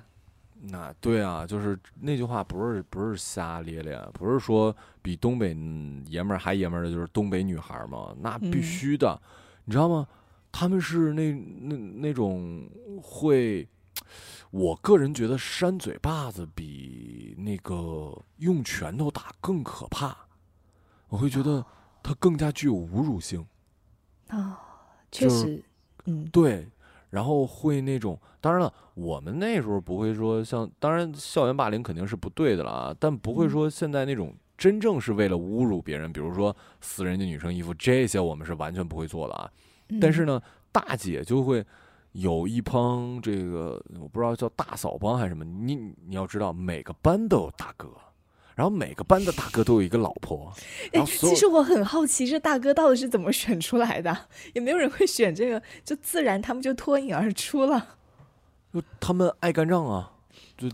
[0.63, 8.17] 那对啊，就是那句话不是不是瞎咧咧，不是说比东北嗯爷们儿还爷们儿的就是东北女孩儿吗？
[8.19, 9.21] 那必嗯须的，
[9.67, 10.09] 你知道吗？
[10.59, 12.69] 他们是那那那种
[13.01, 13.65] 会，
[14.51, 20.17] 我个人觉得扇嘴巴子比那个用拳头打更可怕，
[21.11, 21.65] 我会觉得
[22.03, 23.47] 它更加具有侮辱性。
[24.27, 24.61] 啊，
[25.13, 25.65] 确就是实，
[26.07, 26.69] 嗯对，
[27.11, 39.49] 然后会那种，当然了，我们那时候不会说像，当然校园霸凌肯定是不对的了啊，但不会嗯说现在那种真正是为了侮辱别人，比如说撕人家女生衣服这些，我们是完全不会做的啊。
[40.01, 41.65] 但是嗯呢，大姐就会
[42.13, 45.75] 有一帮这个，我不知道叫大嫂帮还是什么，你
[46.07, 47.89] 你要知道，每个班都有大哥。
[48.55, 50.53] 然后每个班的大哥都有一个老婆，
[51.07, 54.27] 其实我很好奇，这大哥到底是怎么选出来的？
[54.53, 57.99] 也没有人会选这个，就自然他们就脱颖而出了，
[58.75, 60.11] 就他们爱干仗啊，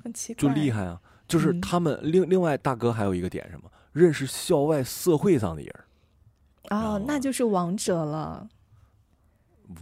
[0.02, 0.98] 很奇怪，就厉害啊！
[1.28, 5.70] 就是嗯他们另另外大哥还有一个点什么，认识校外社会上的人
[6.70, 8.48] 儿，哦，那就是王者了。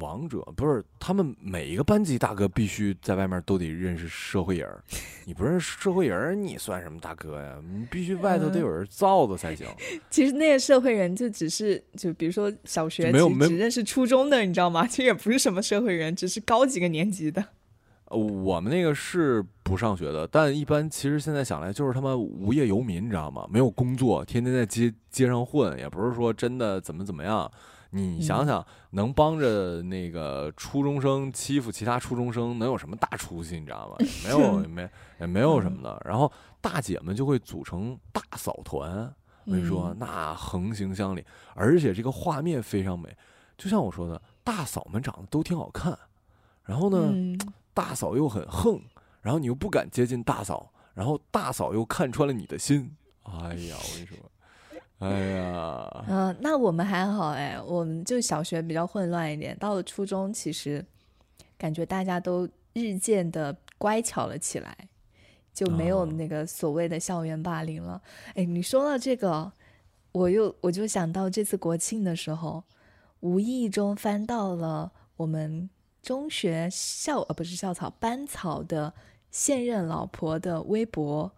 [0.01, 4.83] 王者不是他们每一个班级大哥必须在外面都得认识社会人儿，
[5.27, 7.57] 你不认识社会人儿，你算什么大哥呀？
[7.63, 9.67] 你必须外头得有人罩着才行。
[10.11, 14.87] 其实那些社会人就只是，就比如说小学没有没只认识初中的，你知道吗？
[14.89, 17.45] 其实也不是什么社会人，只是高几个年级的。
[18.05, 23.47] 呃我们那个是不上学的，但一般其实现在想来就是他妈无业游民，你知道吗？
[23.51, 27.51] 没有工作，天天在街街上混，也不是说真的怎么怎么样。
[27.95, 33.61] 你想想，能帮着那个初中生欺负其他初中生，能有什么大出息？
[33.61, 33.97] 你知道吗？
[34.01, 36.01] 也没有，也没也没有什么的。
[36.05, 41.23] 然后大姐们就会组成大嫂团，我跟你说，嗯那横行乡里，
[41.55, 43.15] 而且这个画面非常美。
[43.59, 45.97] 就像我说的，大嫂们长得都挺好看，
[46.65, 47.39] 然后呢，嗯，
[47.75, 48.81] 大嫂又很横，
[49.21, 52.97] 然后你又不敢接近大嫂，然后大嫂又看穿了你的心。
[53.25, 54.17] 哎呀，我跟你说，
[55.03, 60.85] 哎呀，嗯、那我们还好哎，我们就小学比较混乱一点，到了初中，其实
[61.59, 64.77] 感觉大家都日渐的乖巧了起来，
[65.53, 68.01] 就没有哦那个所谓的校园霸凌了。
[68.35, 69.53] 哎，你说到这个，
[70.13, 72.63] 我又我就想到这次国庆的时候，
[73.21, 75.69] 无意中翻到了我们
[76.01, 78.93] 中学校呃不是校草班草的
[79.31, 81.33] 现任老婆的微博，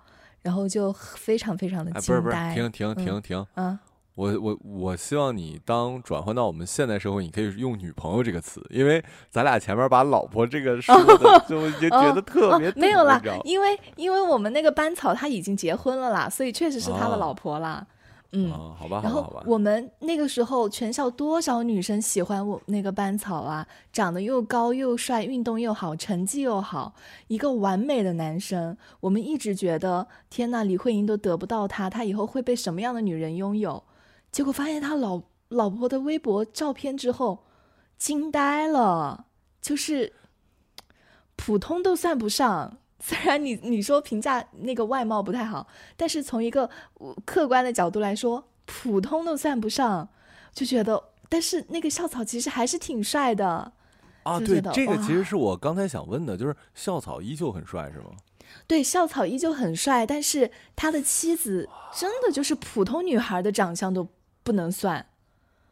[0.44, 2.54] 然后就非常非常的哎，不是不是，惊呆。
[2.54, 3.78] 停停停嗯停，啊，
[4.14, 17.84] 我我我希望你当转换到我们现代社会，你可以用女朋友这个词，因为咱俩前面把老婆这个说的，就已经觉得特别哦、没有啦土你知道吗，因为因为我们那个班草他已经结婚了啦，所以确实是他的哦老婆啦。
[18.36, 26.94] 嗯，啊，好吧，然后我们那个时候全校多少女生喜欢我那个班草啊，长得又高又帅，运动又好，成绩又好，
[27.28, 28.76] 一个完美的男生。
[28.98, 33.84] 我们一直觉得天呐，李慧莹都得不到他，他以后会被什么样的女人拥有？
[34.32, 37.44] 结果发现他老老婆的微博照片之后，
[37.96, 39.26] 惊呆了，
[39.62, 40.12] 就是
[41.36, 42.78] 普通都算不上。
[43.06, 50.08] 虽然你你说评价那个外貌不太好，但是从一个呃客观的角度来说，普通都算不上，
[50.54, 53.70] 就觉得，但是那个校草其实还是挺帅的。
[54.22, 58.06] 啊，对，就觉得这个其实是我刚才想问的，就是校草依旧很帅是吗？
[58.66, 64.08] 对，校草依旧很帅，但是他的妻子真的就是普通女孩的长相都
[64.42, 65.04] 不能算。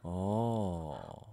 [0.03, 1.25] 哦，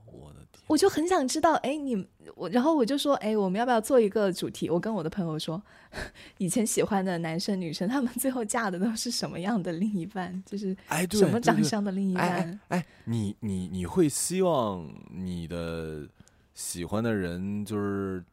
[0.69, 4.69] 我就很想知道，哎，你我，然后我就说，哎，我们要不要做一个主题？
[4.69, 5.59] 我跟我的朋友说，
[6.37, 10.43] 以前喜欢的男生女生，他们最后嫁的都是什么样的另一半？
[10.45, 12.59] 就是哎，对，什么长相的另一哎半？
[12.67, 16.07] 哎哎，你你你会希望你的
[16.53, 18.23] 喜欢的人就是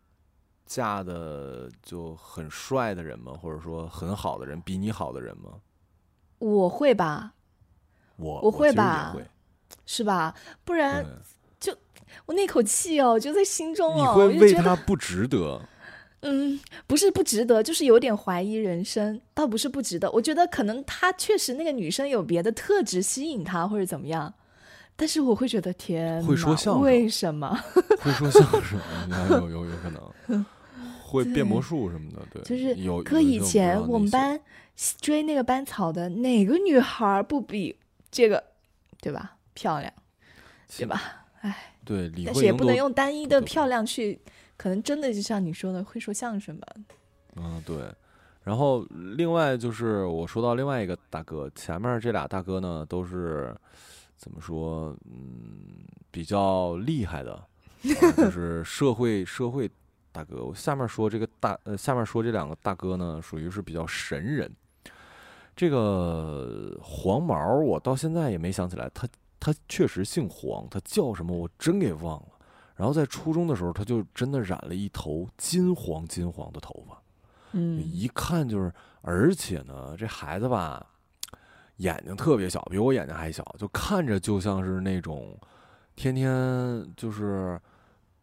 [0.66, 3.32] 嫁的就很帅的人吗？
[3.32, 5.54] 或者说很好的人，比你好的人吗？
[6.38, 7.32] 我会吧，
[8.16, 9.26] 我我会吧会
[9.86, 10.34] 是吧？
[10.64, 11.12] 不然对
[12.26, 15.60] 我那口气哦，就在心中哦你哦，会为他不值得。
[16.20, 20.10] 嗯，不是不值得，就是有点怀疑人生，倒不是不值得。
[20.10, 24.32] 我觉得可能他确实那个女生有别的特质吸引他，或者怎么样。
[24.96, 27.56] 但是我会觉得天哪，会说相声为什么？
[28.00, 28.80] 会说相声，
[29.12, 30.44] 哎有有有可能
[31.04, 33.02] 会变魔术什么的，对，就是有。
[33.02, 34.40] 可以前我们班
[35.00, 37.76] 追那个班草的哪个女孩儿不比
[38.10, 38.42] 这个，
[39.00, 39.36] 对吧？
[39.54, 39.92] 漂亮，
[40.76, 41.00] 对吧？
[41.42, 44.20] 哎，对李但是也不能用单一的漂亮去，
[44.58, 46.66] 可能真的就像你说的，会说相声吧。
[47.36, 47.76] 嗯，对。
[48.42, 48.84] 然后
[49.16, 53.54] 另外就是我说到另外一个大哥，前面这俩大哥呢都是，
[54.16, 57.32] 怎么说，嗯，比较厉害的，
[58.02, 59.70] 啊就是社会社会
[60.12, 60.44] 大哥。
[60.44, 64.50] 我下面说这个大呃，下面说这两个大哥呢，属于是比较神人。
[65.56, 69.08] 这个黄毛，我到现在也没想起来，他
[69.46, 72.28] 他确实姓黄，他叫什么我真给忘了。
[72.74, 77.00] 然后在初中的时候，他就真的染了一头金黄金黄的头发，
[77.52, 78.72] 嗯，一看就是，
[79.02, 80.84] 而且呢，这孩子吧，
[81.76, 85.38] 眼睛特别小，比我眼睛还小，就看着就像是那种
[85.94, 87.56] 天天就是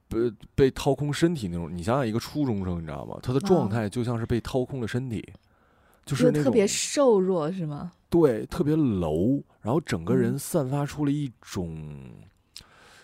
[0.10, 1.74] 被被掏空身体那种。
[1.74, 3.18] 你想想，一个初中生，你知道吗？
[3.24, 5.26] 他的状哦态就像是被掏空了身体，
[6.06, 7.92] 就是那种特别瘦弱是吗？
[8.10, 12.12] 对，特别柔，然后整个人嗯散发出了一种，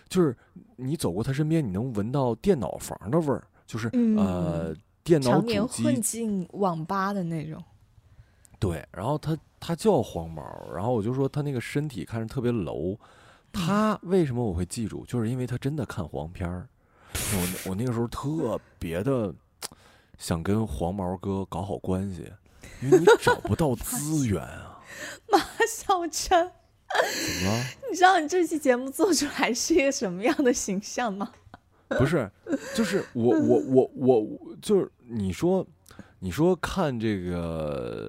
[0.08, 0.36] 就是
[0.76, 7.60] 你走过他身边，你能闻到电脑房的味儿，就是、嗯呃电脑常年主混机进网吧的那种。
[8.58, 10.42] 对，然后他他叫黄毛，
[10.74, 12.96] 然后我就说他那个身体看着特别柔，
[13.50, 15.04] 他为什么我会记住？
[15.06, 16.68] 就是因为他真的看黄片儿，
[17.14, 19.34] 我我那个时候特别的
[20.18, 22.30] 想跟黄毛哥搞好关系，
[22.82, 24.80] 因为你找不到资源啊，
[25.30, 25.38] 马
[25.68, 26.50] 小晨，
[26.88, 27.64] 怎么了？
[27.90, 31.30] 你知道你这期节目做出来是一个什么样的形象吗？
[31.88, 32.30] 不是，
[32.74, 35.66] 就是我我我我我就是你说，
[36.20, 38.08] 你说看这个，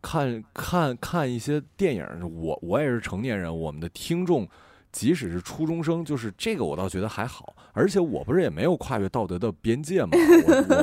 [0.00, 4.48] 看看看一些电影，我我也是成年人，我们的听众
[4.90, 10.10] 即使是初中生，就是这个我倒觉得还好，而且我不是也没有跨越道德的边界嘛，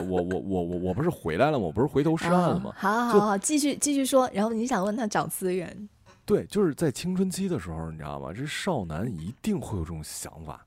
[0.08, 1.66] 我我我我我我我不是回来了吗？
[1.66, 2.80] 我不是回头是岸了吗啊？
[2.80, 4.30] 好好好好，继续继续说。
[4.34, 5.90] 然后你想问他找资源，
[6.26, 8.32] 对，就是在青春期的时候，你知道吗？
[8.34, 10.66] 这少男一定会有这种想法，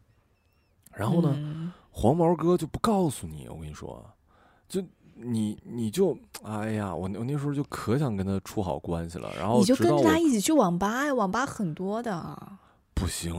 [0.92, 1.32] 然后呢？
[1.36, 4.08] 嗯黄毛哥就不告诉你，我跟你说，
[4.68, 4.80] 就
[5.16, 12.58] 你你就哎呀，我我那时候就可想跟他处好关系了，然后你就跟着他一起去网吧呀，网吧很多的。
[12.98, 13.32] 不行，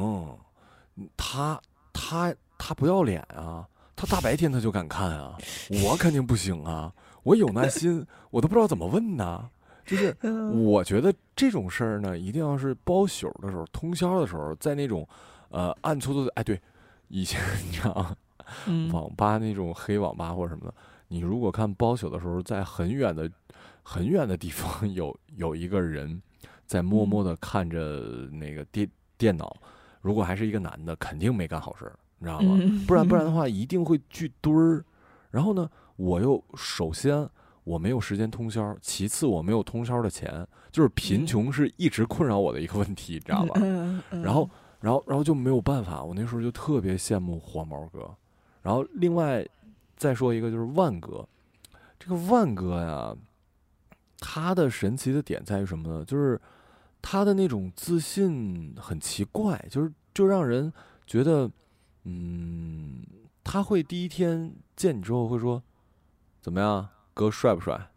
[1.18, 1.60] 他
[1.92, 5.38] 他他不要脸啊，他大白天他就敢看啊，
[5.84, 6.94] 我肯定不行啊，
[7.24, 9.50] 我有耐心，我都不知道怎么问呢。
[9.86, 15.08] 就是嗯我觉得这种事儿呢，一定要是包宿的时候、通宵的时候，在那种
[15.50, 16.60] 呃暗搓搓的，哎，对，
[17.08, 18.16] 以前你知道
[18.92, 20.74] 网吧那种黑网吧或者什么的，
[21.08, 23.30] 你如果看包宿的时候，在很远的
[23.82, 26.22] 很远的地方有有一个人
[26.68, 28.88] 在默默的看着那个电
[29.20, 29.56] 电脑，
[30.02, 32.58] 如果还是一个男的，肯定没干好事儿，你知道吗？
[32.60, 34.84] 嗯不然不然的话，一定会聚堆儿。
[35.30, 37.30] 然后呢，我又首先
[37.64, 43.60] 我没有时间通宵，其次我没有通宵的钱，就是贫穷是一直困扰我的一个问题，你知道吧？
[44.10, 44.50] 然后，
[44.80, 48.10] 然后，然后就没有办法，我那时候就特别羡慕黄毛哥。
[48.62, 49.46] 然后，另外
[49.98, 51.28] 再说一个就是万哥，
[52.00, 53.16] 这个万哥呀，
[54.20, 56.06] 他的神奇的点在于什么呢？
[56.06, 56.40] 就是
[57.02, 60.72] 他的那种自信很奇怪，就是就让人
[61.06, 61.50] 觉得，
[62.04, 63.04] 嗯，
[63.44, 65.62] 他会第一天见你之后会说，
[66.42, 67.90] 怎么样，哥帅不帅？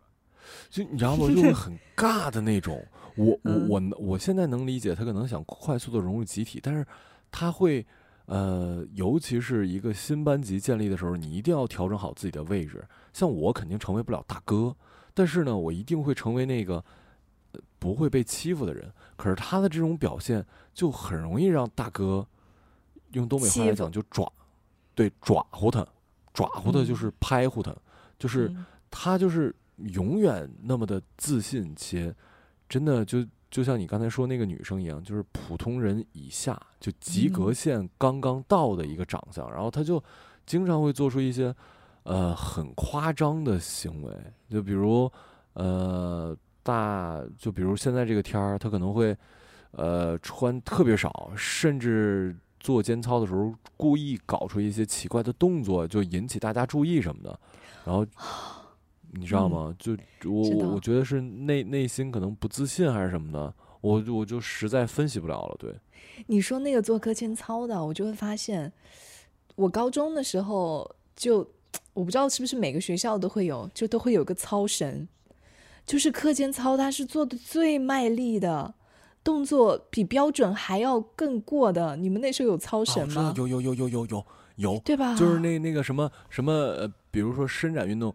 [0.70, 1.28] 就你知道吗？
[1.28, 2.84] 就会很尬的那种。
[3.14, 6.86] 我我嗯我我现在能理解他可能想快速的融入集体，但是
[7.30, 7.86] 他会
[8.26, 12.82] 呃，尤其是一个新班级建立的时候，你一定要调整好自己的位置。
[13.12, 14.74] 像我肯定成为不了大哥，
[15.12, 16.82] 但是呢，我一定会成为那个呃
[17.82, 18.92] 不会被欺负的人。
[19.16, 22.26] 可是他的这种表现就很容易让大哥
[23.12, 24.32] 用东北话来讲就爪，
[24.94, 25.86] 对爪呼他，
[26.32, 27.74] 爪呼他就是拍呼他，
[28.18, 28.48] 就是。
[28.48, 28.64] 嗯
[28.94, 32.14] 他就是永远那么的自信，且
[32.68, 40.04] 真的就就像你刚才说那个女生一样，就是普通人以下，就及格嗯线刚刚到的一个长相，然后他就
[40.44, 41.56] 经常会做出一些
[42.02, 44.14] 呃很夸张的行为，
[44.50, 45.10] 就比如
[45.54, 49.16] 呃大，就比如现在这个天儿，他可能会
[49.72, 52.36] 呃穿特别少，甚至。
[52.62, 57.40] 做间操的时候，故意搞出一些奇怪的动作，就引起大家注意什么的，
[57.84, 58.06] 然后
[59.10, 59.74] 你知道吗？
[59.80, 59.96] 就
[60.26, 65.56] 我我我觉得是内内心可能不自信还是什么的，我就我就实在分析不了了。
[65.58, 65.74] 对，
[66.28, 68.72] 你说那个做课间操的，我就会发现，
[69.56, 71.38] 我高中的时候就
[71.94, 75.08] 我不知道是不是每个学校都会有，就都会有个操神，
[75.86, 78.74] 就是课间操，他是做的最卖力的。
[79.24, 83.32] 动作比标准还要更过的，你们那时候有操啊我神吗？
[83.36, 84.26] 有有有有有有
[84.56, 85.14] 有，对吧？
[85.14, 88.12] 就是那那个什么什么呃，比如说伸展运动，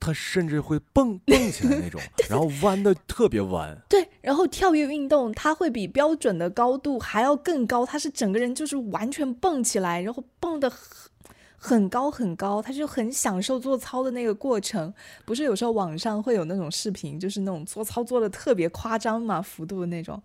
[0.00, 2.00] 他甚至会蹦蹦起来那种，
[2.30, 3.76] 然后弯的特别弯。
[3.86, 10.72] 对，然后跳跃运动，它会比标准的高度还要更高，它是整个人就是完全蹦起来，然后蹦的
[11.66, 14.94] 很很高很高，他就很享受做操的那个过程。
[15.24, 20.22] 不是有时候网上会有那种视频，就是那种做操做的特别夸张嘛，幅度的那种。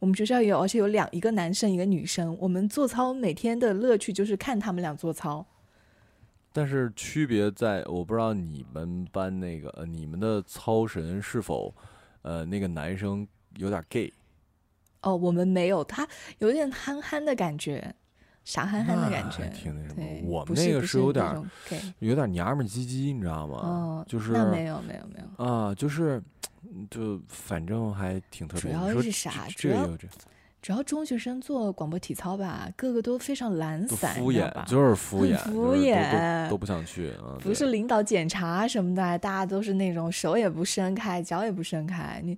[0.00, 2.36] 我们学校有，而且有两一个男生一个女生。
[2.40, 5.46] 我们做操每天的乐趣就是看他们俩做操。
[6.52, 11.72] 但是区别在，我不知道你们班那个，呃，你们的操神是否，
[12.22, 13.24] 呃，那个男生
[13.58, 14.12] 有点 gay？
[15.02, 17.94] 哦，我们没有，他有点憨憨的感觉，
[18.44, 20.04] 傻憨憨的感觉，挺那什么。
[20.24, 21.50] 我们那个是有点
[21.98, 23.56] 有点娘们唧唧，你知道吗？
[23.56, 26.22] 哦，就是那没有没有没有啊，就是
[26.90, 28.70] 就反正还挺特别。
[28.72, 30.08] 主要是啥主要这
[30.62, 37.32] 主要中学生做广播体操吧，个个都非常懒散，敷衍，就是敷衍，敷衍都都不想去啊。
[37.40, 42.20] 不是领导检查什么的，大家都是那种手也不伸开，脚也不伸开。
[42.22, 42.36] 你，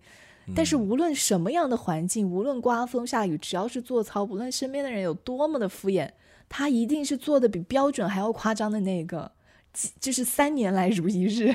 [0.55, 6.11] 但是嗯无论什么样的环境，无论刮风下雨，只要是做操，无论身边的人有多么的敷衍，
[6.49, 9.33] 他一定是做的比标准还要夸张的那个，
[9.73, 11.55] 几就是三年来如一日。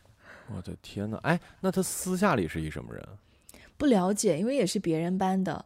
[0.54, 3.04] 我的天呐，哎，那他私下里是一什么人？
[3.76, 5.64] 不了解，因为也是别人班的，哎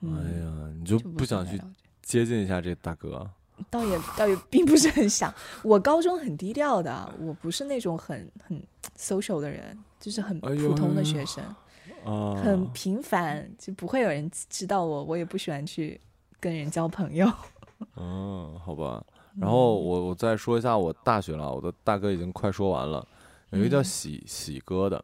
[0.00, 1.60] 嗯，呀，你就就不想去
[2.02, 3.30] 接近一下这大哥？
[3.68, 5.32] 倒也倒也并不是很想。
[5.62, 8.60] 我高中很低调的，我不是那种很很
[8.98, 11.44] social 的人，就是很普通的学生。
[11.44, 11.56] 啊，
[12.04, 16.00] 很平凡，就不会有人知道我，我也不喜欢去
[16.38, 17.30] 跟人交朋友。
[17.96, 19.04] 嗯，好吧。
[19.38, 23.06] 然后我我再说一下我大学了，我的大哥已经快说完了。
[23.50, 25.02] 有一个叫嗯喜喜哥的，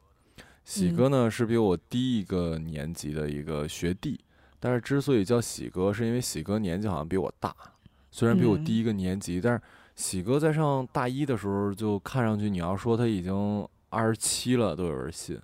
[0.65, 4.21] 喜嗯哥呢是比我低一个年级的一个学弟，
[4.59, 7.55] 但是之所以叫喜哥，是因为喜哥年纪好像比我大，
[8.11, 9.61] 虽然比我嗯低一个年级，但是
[9.95, 15.41] 喜哥在上大一的时候就看上去，你要说他已经二十七了，都有人信。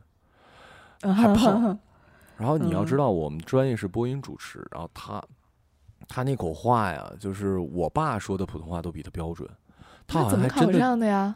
[1.02, 1.78] 还胖
[2.36, 5.22] 然后你要知嗯道，我们专业是播音主持，然后他
[6.08, 9.48] 他那口话呀，就是我爸说的普通话都比他标准。
[10.06, 11.34] 他怎么考像还真的，上的呀？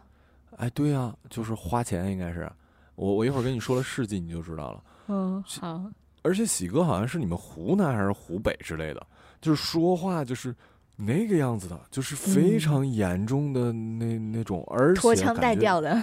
[0.57, 2.51] 哎，对呀、就是花钱应该是。
[2.95, 4.83] 我我一会儿跟你说了事迹，你就知道了。
[5.09, 5.85] 嗯，好，
[6.23, 9.07] 而且喜哥好像是你们湖南还是湖北之类的，
[9.41, 10.55] 就是说话就是
[10.97, 16.03] 那个样子的，就是非嗯常严重的那、那种，而且拖腔带感觉调的。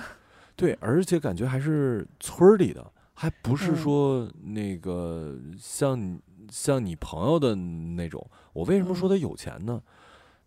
[0.55, 6.19] 对，而且感觉还是村儿里的，还不是嗯说那个像你
[6.51, 8.25] 像你朋友的那种。
[8.53, 9.81] 我为什么说嗯他有钱呢？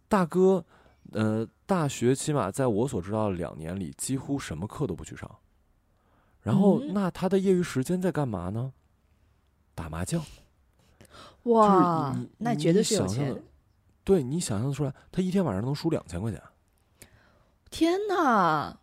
[0.08, 0.64] 大哥，
[1.12, 5.30] 呃，大学起码在我所知道的两年里，几乎什么课都不去上。
[6.42, 8.72] 然后，嗯那他的业余时间在干嘛呢？
[9.74, 10.22] 打麻将。
[11.44, 13.42] 哇你，那绝对是有钱。
[14.04, 16.40] 对你想象的出来，他一天晚上能输两千块钱。
[17.70, 18.78] 天哪！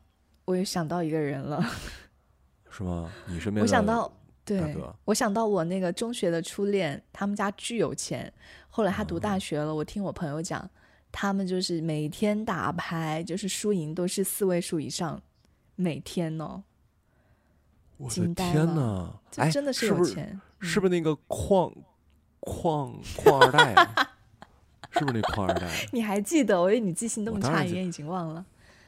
[0.46, 1.64] 我又想到一个人了，
[2.76, 3.12] 是吗？
[3.28, 4.12] 你身边的我想到，
[4.44, 8.34] 对，我想到我那个中学的初恋，他们家巨有钱，
[8.70, 10.68] 后来他读哦大学了，我听我朋友讲，
[11.12, 15.22] 他们就是每天打牌，就是输赢都是四位数以上，
[15.76, 16.64] 每天哦，
[17.98, 19.14] 我的天呐！
[19.38, 20.42] 哎，这真的是有钱。
[20.60, 21.72] 是不是那个矿
[22.40, 24.10] 矿矿二代啊？
[24.92, 25.70] 是不是那矿二代？
[25.92, 26.60] 你还记得？
[26.60, 28.46] 我以为你记性那么差，我当然记已经已经忘了。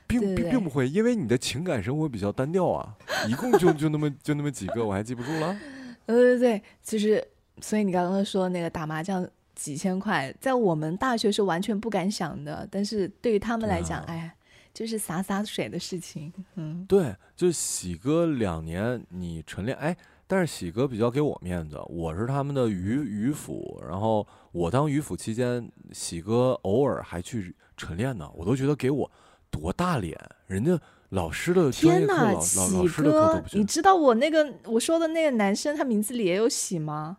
[0.08, 2.96] 并并并不会，因为你的情感生活比较单调啊，
[3.28, 5.58] 一共就就那么就那么几个，我还记不住了。
[6.06, 7.28] 对对对，就是，
[7.62, 14.36] 所以你刚刚说那个打麻将几千块，在我们大学是完全不敢想的，但是对于他们来讲，哎，
[14.74, 16.32] 就是洒洒水的事情。
[16.56, 19.98] 嗯对，就喜哥两年你晨练，哎，
[20.28, 29.10] 但是喜哥比较给我面子，我是他们的渔渔府，然后我当渔府期间，喜哥偶尔还去晨练呢，我都觉得给我
[29.56, 30.78] 多大脸，人家
[31.10, 32.24] 老师的天呐，课
[32.58, 37.18] 老老师的你，知道我那个我说的那个男生，他名字里也有喜吗？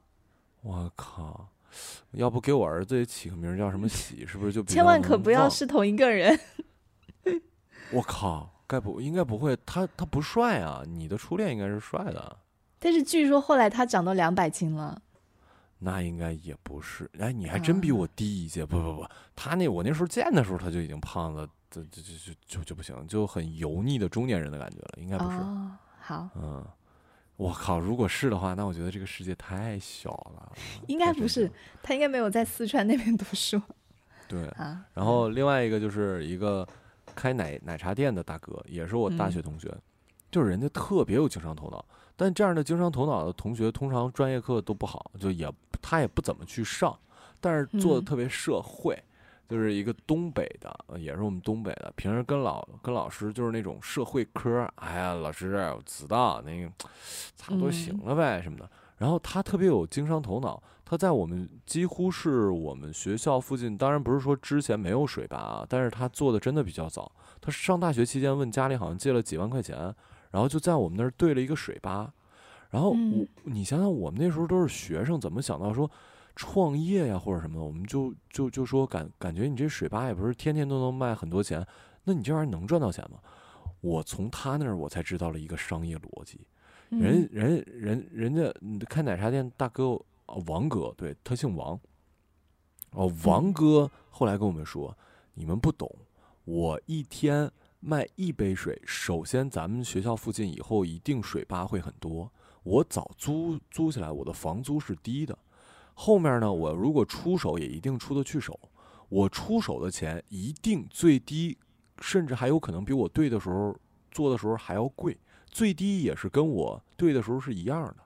[0.62, 1.48] 我靠，
[2.12, 6.38] 要不给我儿子也起个名儿叫什么喜，是不是就千万可不要是同一个人。
[7.92, 12.36] 我靠，该不应该不会，他他不帅啊，你的初恋应该是帅的，
[12.78, 15.00] 但是据说后来他长到两百斤了。
[15.78, 17.08] 那应该也不是。
[17.18, 19.06] 哎，你还真比我低一届，不不不，
[19.36, 21.46] 他那我那时候见的时候他就已经胖了，
[21.82, 25.36] 这这这就就就不行，就很油腻的中年人的感觉了，应该不是。
[25.36, 25.70] 哦，
[26.00, 26.64] 好，嗯，
[27.36, 30.52] 我靠，如果是的话，那我觉得这个世界太小了。
[30.88, 31.50] 应该不是
[31.82, 33.60] 他应该没有在四川那边读书
[34.28, 34.46] 对。
[34.50, 34.84] 啊。
[34.94, 36.66] 然后另外一个就是一个
[37.14, 39.74] 开奶奶茶店的大哥，也是我大嗯学同学，
[40.30, 41.84] 就是人家特别有经商头脑。
[42.16, 45.52] 但这样的经商头脑的同学，通常专业课都不好，就也
[45.82, 46.98] 他也不怎么去上，
[47.40, 48.98] 但是做的嗯特别社会。
[49.48, 56.70] 就是一个东北的，呃也是我们东北的，平时跟老跟老师就是那种社会科，哎呀，老师我知道那个
[57.36, 58.68] 差不多行嗯了呗什么的。
[58.98, 67.12] 然后他特别有经商头脑，他在我们几乎是我们学校附近，当然不是说之前没有水吧啊，但是他做的真的比较早。
[67.40, 69.94] 他上大学期间问家里好像借了几万块钱，
[70.30, 72.10] 然后就在我们那儿兑了一个水吧。
[72.70, 75.88] 然后我嗯你想想，我们那时候都是学生，怎么想到说
[76.36, 77.64] 创业呀或者什么的？
[77.64, 81.66] 我们就就就说感感觉你这水吧也不是天天都能卖很多钱，
[82.04, 83.18] 那你这玩意儿能赚到钱吗？
[83.80, 86.46] 我从他那儿我才知道了一个商业逻辑。
[86.88, 91.78] 人嗯人人人家嗯开奶茶店大哥啊王哥，对他姓王。
[92.92, 94.96] 哦，王嗯哥后来跟我们说，
[95.34, 95.90] 你们不懂，
[96.44, 102.30] 我一天卖一杯水，首先咱们学校附近以后一定水吧会很多，
[102.62, 105.36] 我早租租起来，我的房租是低的。
[105.98, 108.58] 后面呢，我如果出手也一定出得去手，
[109.08, 111.56] 我出手的钱一定最低，
[112.00, 113.74] 甚至还有可能比我对的时候
[114.10, 115.16] 做的时候还要贵，
[115.46, 117.96] 最低也是跟我对的时候是一样的。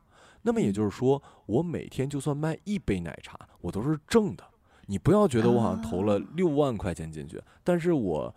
[0.43, 4.45] 那么也就是说，我每天就算卖一杯奶茶，我都是挣的。
[4.87, 8.33] 你不要觉得我好像投了啊六万块钱进去，但是我，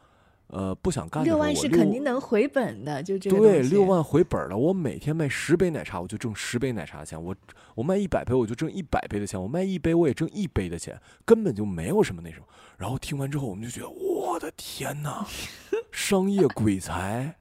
[0.48, 4.56] 呃，不想干的时候，六万是肯定能回本的，就这个对，六万回本了。
[4.56, 7.22] 我每天卖十杯奶茶，我就挣十杯奶茶钱。
[7.22, 7.36] 我
[7.74, 9.42] 我卖一百杯，我就挣一百杯的钱。
[9.42, 12.46] 我卖一杯，我也挣一杯的钱，根本就没有什么那什么。
[12.78, 15.26] 然后听完之后，我们就觉得，我的天哪，
[15.92, 17.36] 商业鬼才，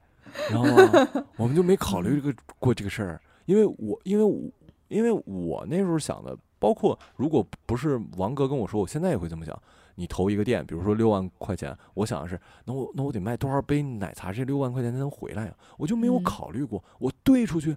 [0.50, 4.50] 然后啊，我们就没考虑这个 过这个事儿，因为我因为我
[4.88, 9.60] 因为我那时候想的，包括如果不是王哥跟我说，我现在也会这么想。
[9.94, 15.54] 你投一个店，比如说六万块钱，我想的是，那我那我得卖多少杯奶茶，这六万块钱才能回来呀？
[15.76, 17.76] 我就没有嗯考虑过，我兑出去，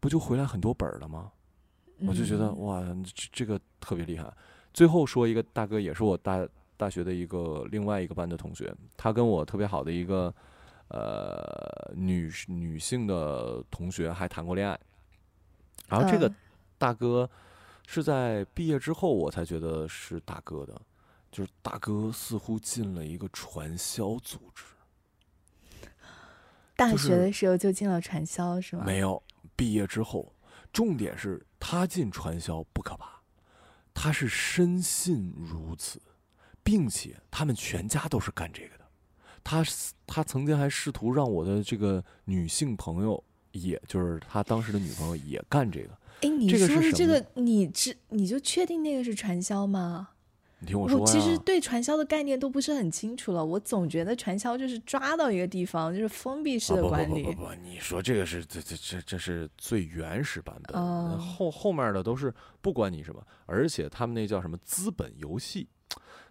[0.00, 1.32] 不就回来很多本儿了吗？
[2.06, 4.32] 我就觉得嗯哇，这这个特别厉害。
[4.72, 6.46] 最后说一个大哥，也是我大
[6.76, 10.32] 大学的一个另外一个班的同学，他跟我特别好的一个
[10.88, 14.78] 呃女女性的同学还谈过恋爱。
[15.88, 16.34] 然后这个嗯
[16.76, 17.28] 大哥
[17.86, 20.80] 是在毕业之后我才觉得是大哥的，
[21.30, 24.64] 就是大哥似乎进了一个传销组织。
[26.76, 28.84] 大学的时候就进了传销是吗？
[28.86, 29.20] 没有，
[29.56, 30.32] 毕业之后，
[30.72, 33.20] 重点是他进传销不可怕，
[33.92, 36.00] 他是深信如此，
[36.62, 38.84] 并且他们全家都是干这个的。
[39.42, 39.64] 他
[40.06, 45.98] 他曾经还试图让我的这个女性朋友，也就是他当时的女朋友也干这个。
[46.20, 50.10] 哎，你这个说的这个，你知你就确定那个是传销吗？
[50.60, 57.22] 你听我说呀，其实对传销的概念都不是很清楚了，我总觉得传销就是抓到一个地方，就是封闭式的管理。
[57.22, 65.68] 不不不不，你说这个是这这这这是最原始版本，哦后后面的都是不管你什么，而且他们那叫什么资本游戏，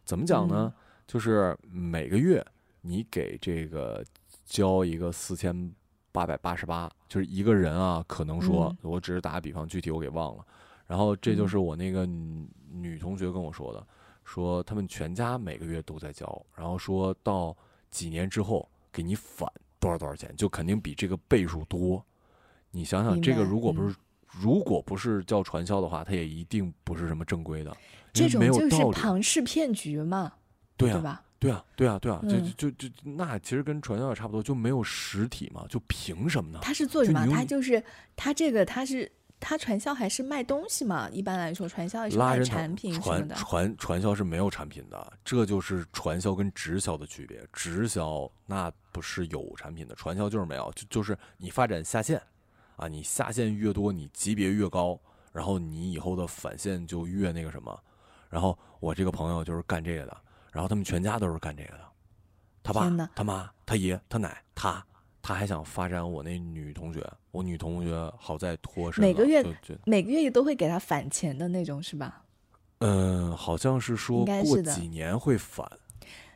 [0.03, 0.73] 怎么讲呢？
[0.75, 2.45] 嗯就是每个月
[2.81, 4.03] 你给这个
[4.45, 5.73] 交一个四千
[6.11, 10.45] 八百八十八，就是一个人啊，可能说、嗯我只是打个比方，具体我给忘了。
[10.85, 13.87] 然后这就嗯是我那个女女同学跟我说的，
[14.27, 17.55] 说他们全家每个月都在交，然后说到
[17.89, 19.49] 几年之后给你返
[19.79, 22.05] 多少多少钱，就肯定比这个倍数多。
[22.71, 23.95] 你想想，这个如果不是、
[24.27, 27.75] 如果不是叫传销的话，它也一定不是什么正规的，
[28.11, 28.85] 这种就是。
[28.91, 30.33] 庞氏骗局嘛，
[30.75, 31.23] 对啊，对吧？
[31.39, 36.59] 对啊，对啊，对啊，就嗯就就就那其实跟传销也差不多，就没有实体嘛，就凭什么呢？
[36.61, 37.25] 他是做什么？
[37.25, 37.81] 就他就是
[38.15, 39.09] 他这个他是
[39.39, 41.09] 他传销还是卖东西嘛？
[41.11, 43.35] 一般来说，传销也是卖产品什么传的。
[43.35, 47.47] 传传销是没有产品的，这就是传销跟直销的区别。
[47.53, 52.21] 直销那不是有产品的，传销就是没有，就就是你发展下线，
[52.75, 54.99] 啊，你下线越多，你级别越高，
[55.31, 57.79] 然后你以后的返现就越那个什么。
[58.29, 60.17] 然后我这个朋友就是干这个的，
[60.51, 61.81] 然后他们全家都是干这个的，
[62.63, 64.83] 他爸、他妈、他爷、他奶、他。
[65.27, 69.45] 他还想发展我那女同学，我女同学好在脱身，每个月
[69.83, 72.23] 每个月都会给他返钱的那种是吧？
[72.77, 75.69] 嗯，好像是说过几年会返，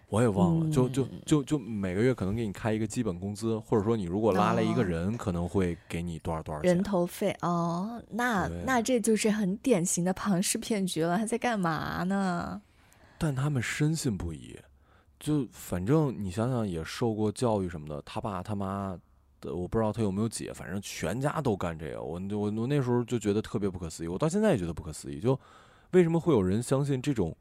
[0.10, 0.70] 我也忘了。
[0.70, 6.84] 就就嗯就就每个月可能给你开一个基本工资，或者说你如果拉了一个哦人，可能会给你多少多少人。
[6.84, 11.18] 头费哦，那那这就是很典型的庞氏骗局了。
[11.18, 12.62] 他在干嘛呢？
[13.18, 14.60] 但他们深信不疑，
[15.22, 18.98] 就反正你想想，也受过教育什么的，他爸他妈
[19.40, 22.02] 的，我不知道他有没有姐，反正全家都干这个。
[22.02, 25.40] 我我我那时候就觉得特别不可思议，我到现在也觉得不可思议，就
[25.92, 27.38] 为什么会有人相信这种？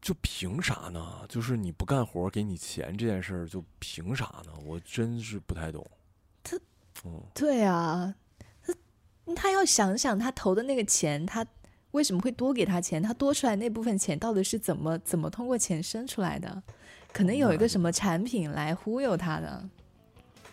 [0.00, 1.26] 就凭啥呢？
[1.28, 4.52] 就是你不干活给你钱这件事儿，就凭啥呢？
[4.64, 5.84] 我真是不太懂。
[6.44, 6.56] 他，
[7.04, 8.14] 嗯，对啊，
[8.62, 11.44] 他他要想想他投的那个钱，他
[11.92, 13.02] 为什么会多给他钱？
[13.02, 16.62] 他多出来那部分钱到底是怎么怎么通过钱生出来的？
[17.12, 19.64] 可能有一个什么产品来忽悠他的。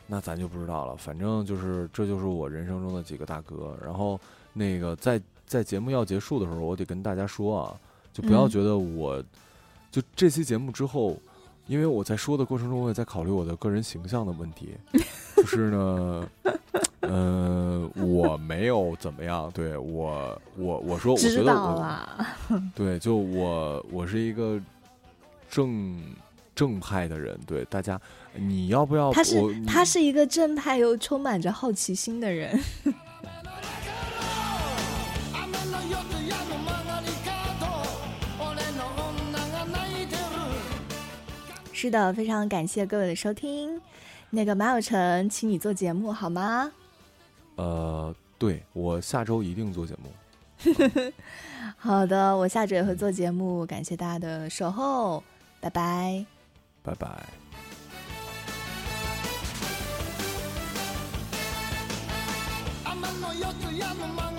[0.07, 0.95] 那咱就不知道了。
[0.95, 3.77] 反正就是，这就是我人生中的几个大哥。
[3.83, 4.19] 然后
[4.53, 7.75] 那个在在节目要结束的时候，我得跟大家说啊，
[8.13, 9.21] 就不要嗯觉得我，
[9.91, 11.17] 就这期节目之后，
[11.67, 14.75] 因为我在说的过程中，我也在考虑我的个人形象的问题。
[15.35, 16.29] 就是呢，
[17.02, 22.26] 呃， 我没有怎么样，对我，我我说，我觉知得我道啦。
[22.74, 24.60] 对，就我我是一个
[25.48, 25.98] 正
[26.54, 27.98] 正派的人，对大家，
[28.34, 29.12] 你要不要？
[29.12, 32.50] 他是我他是一个正派又充满着好奇心的人。
[32.52, 32.60] 雨
[35.70, 35.96] の夜
[36.28, 37.30] やの曲がり角
[38.38, 38.44] 俺
[38.76, 40.18] の女が泣いてる
[41.72, 43.80] 是的，非常感谢各位的收听。
[44.30, 46.70] 那个马有成，请你做节目好吗？
[47.55, 50.11] 呃，对我下周一定做节目。
[51.77, 55.23] 好的，我下周也会做节目，感谢大家的守候，
[55.59, 56.25] 拜拜。
[56.81, 57.23] 拜拜。
[63.73, 64.32] 雨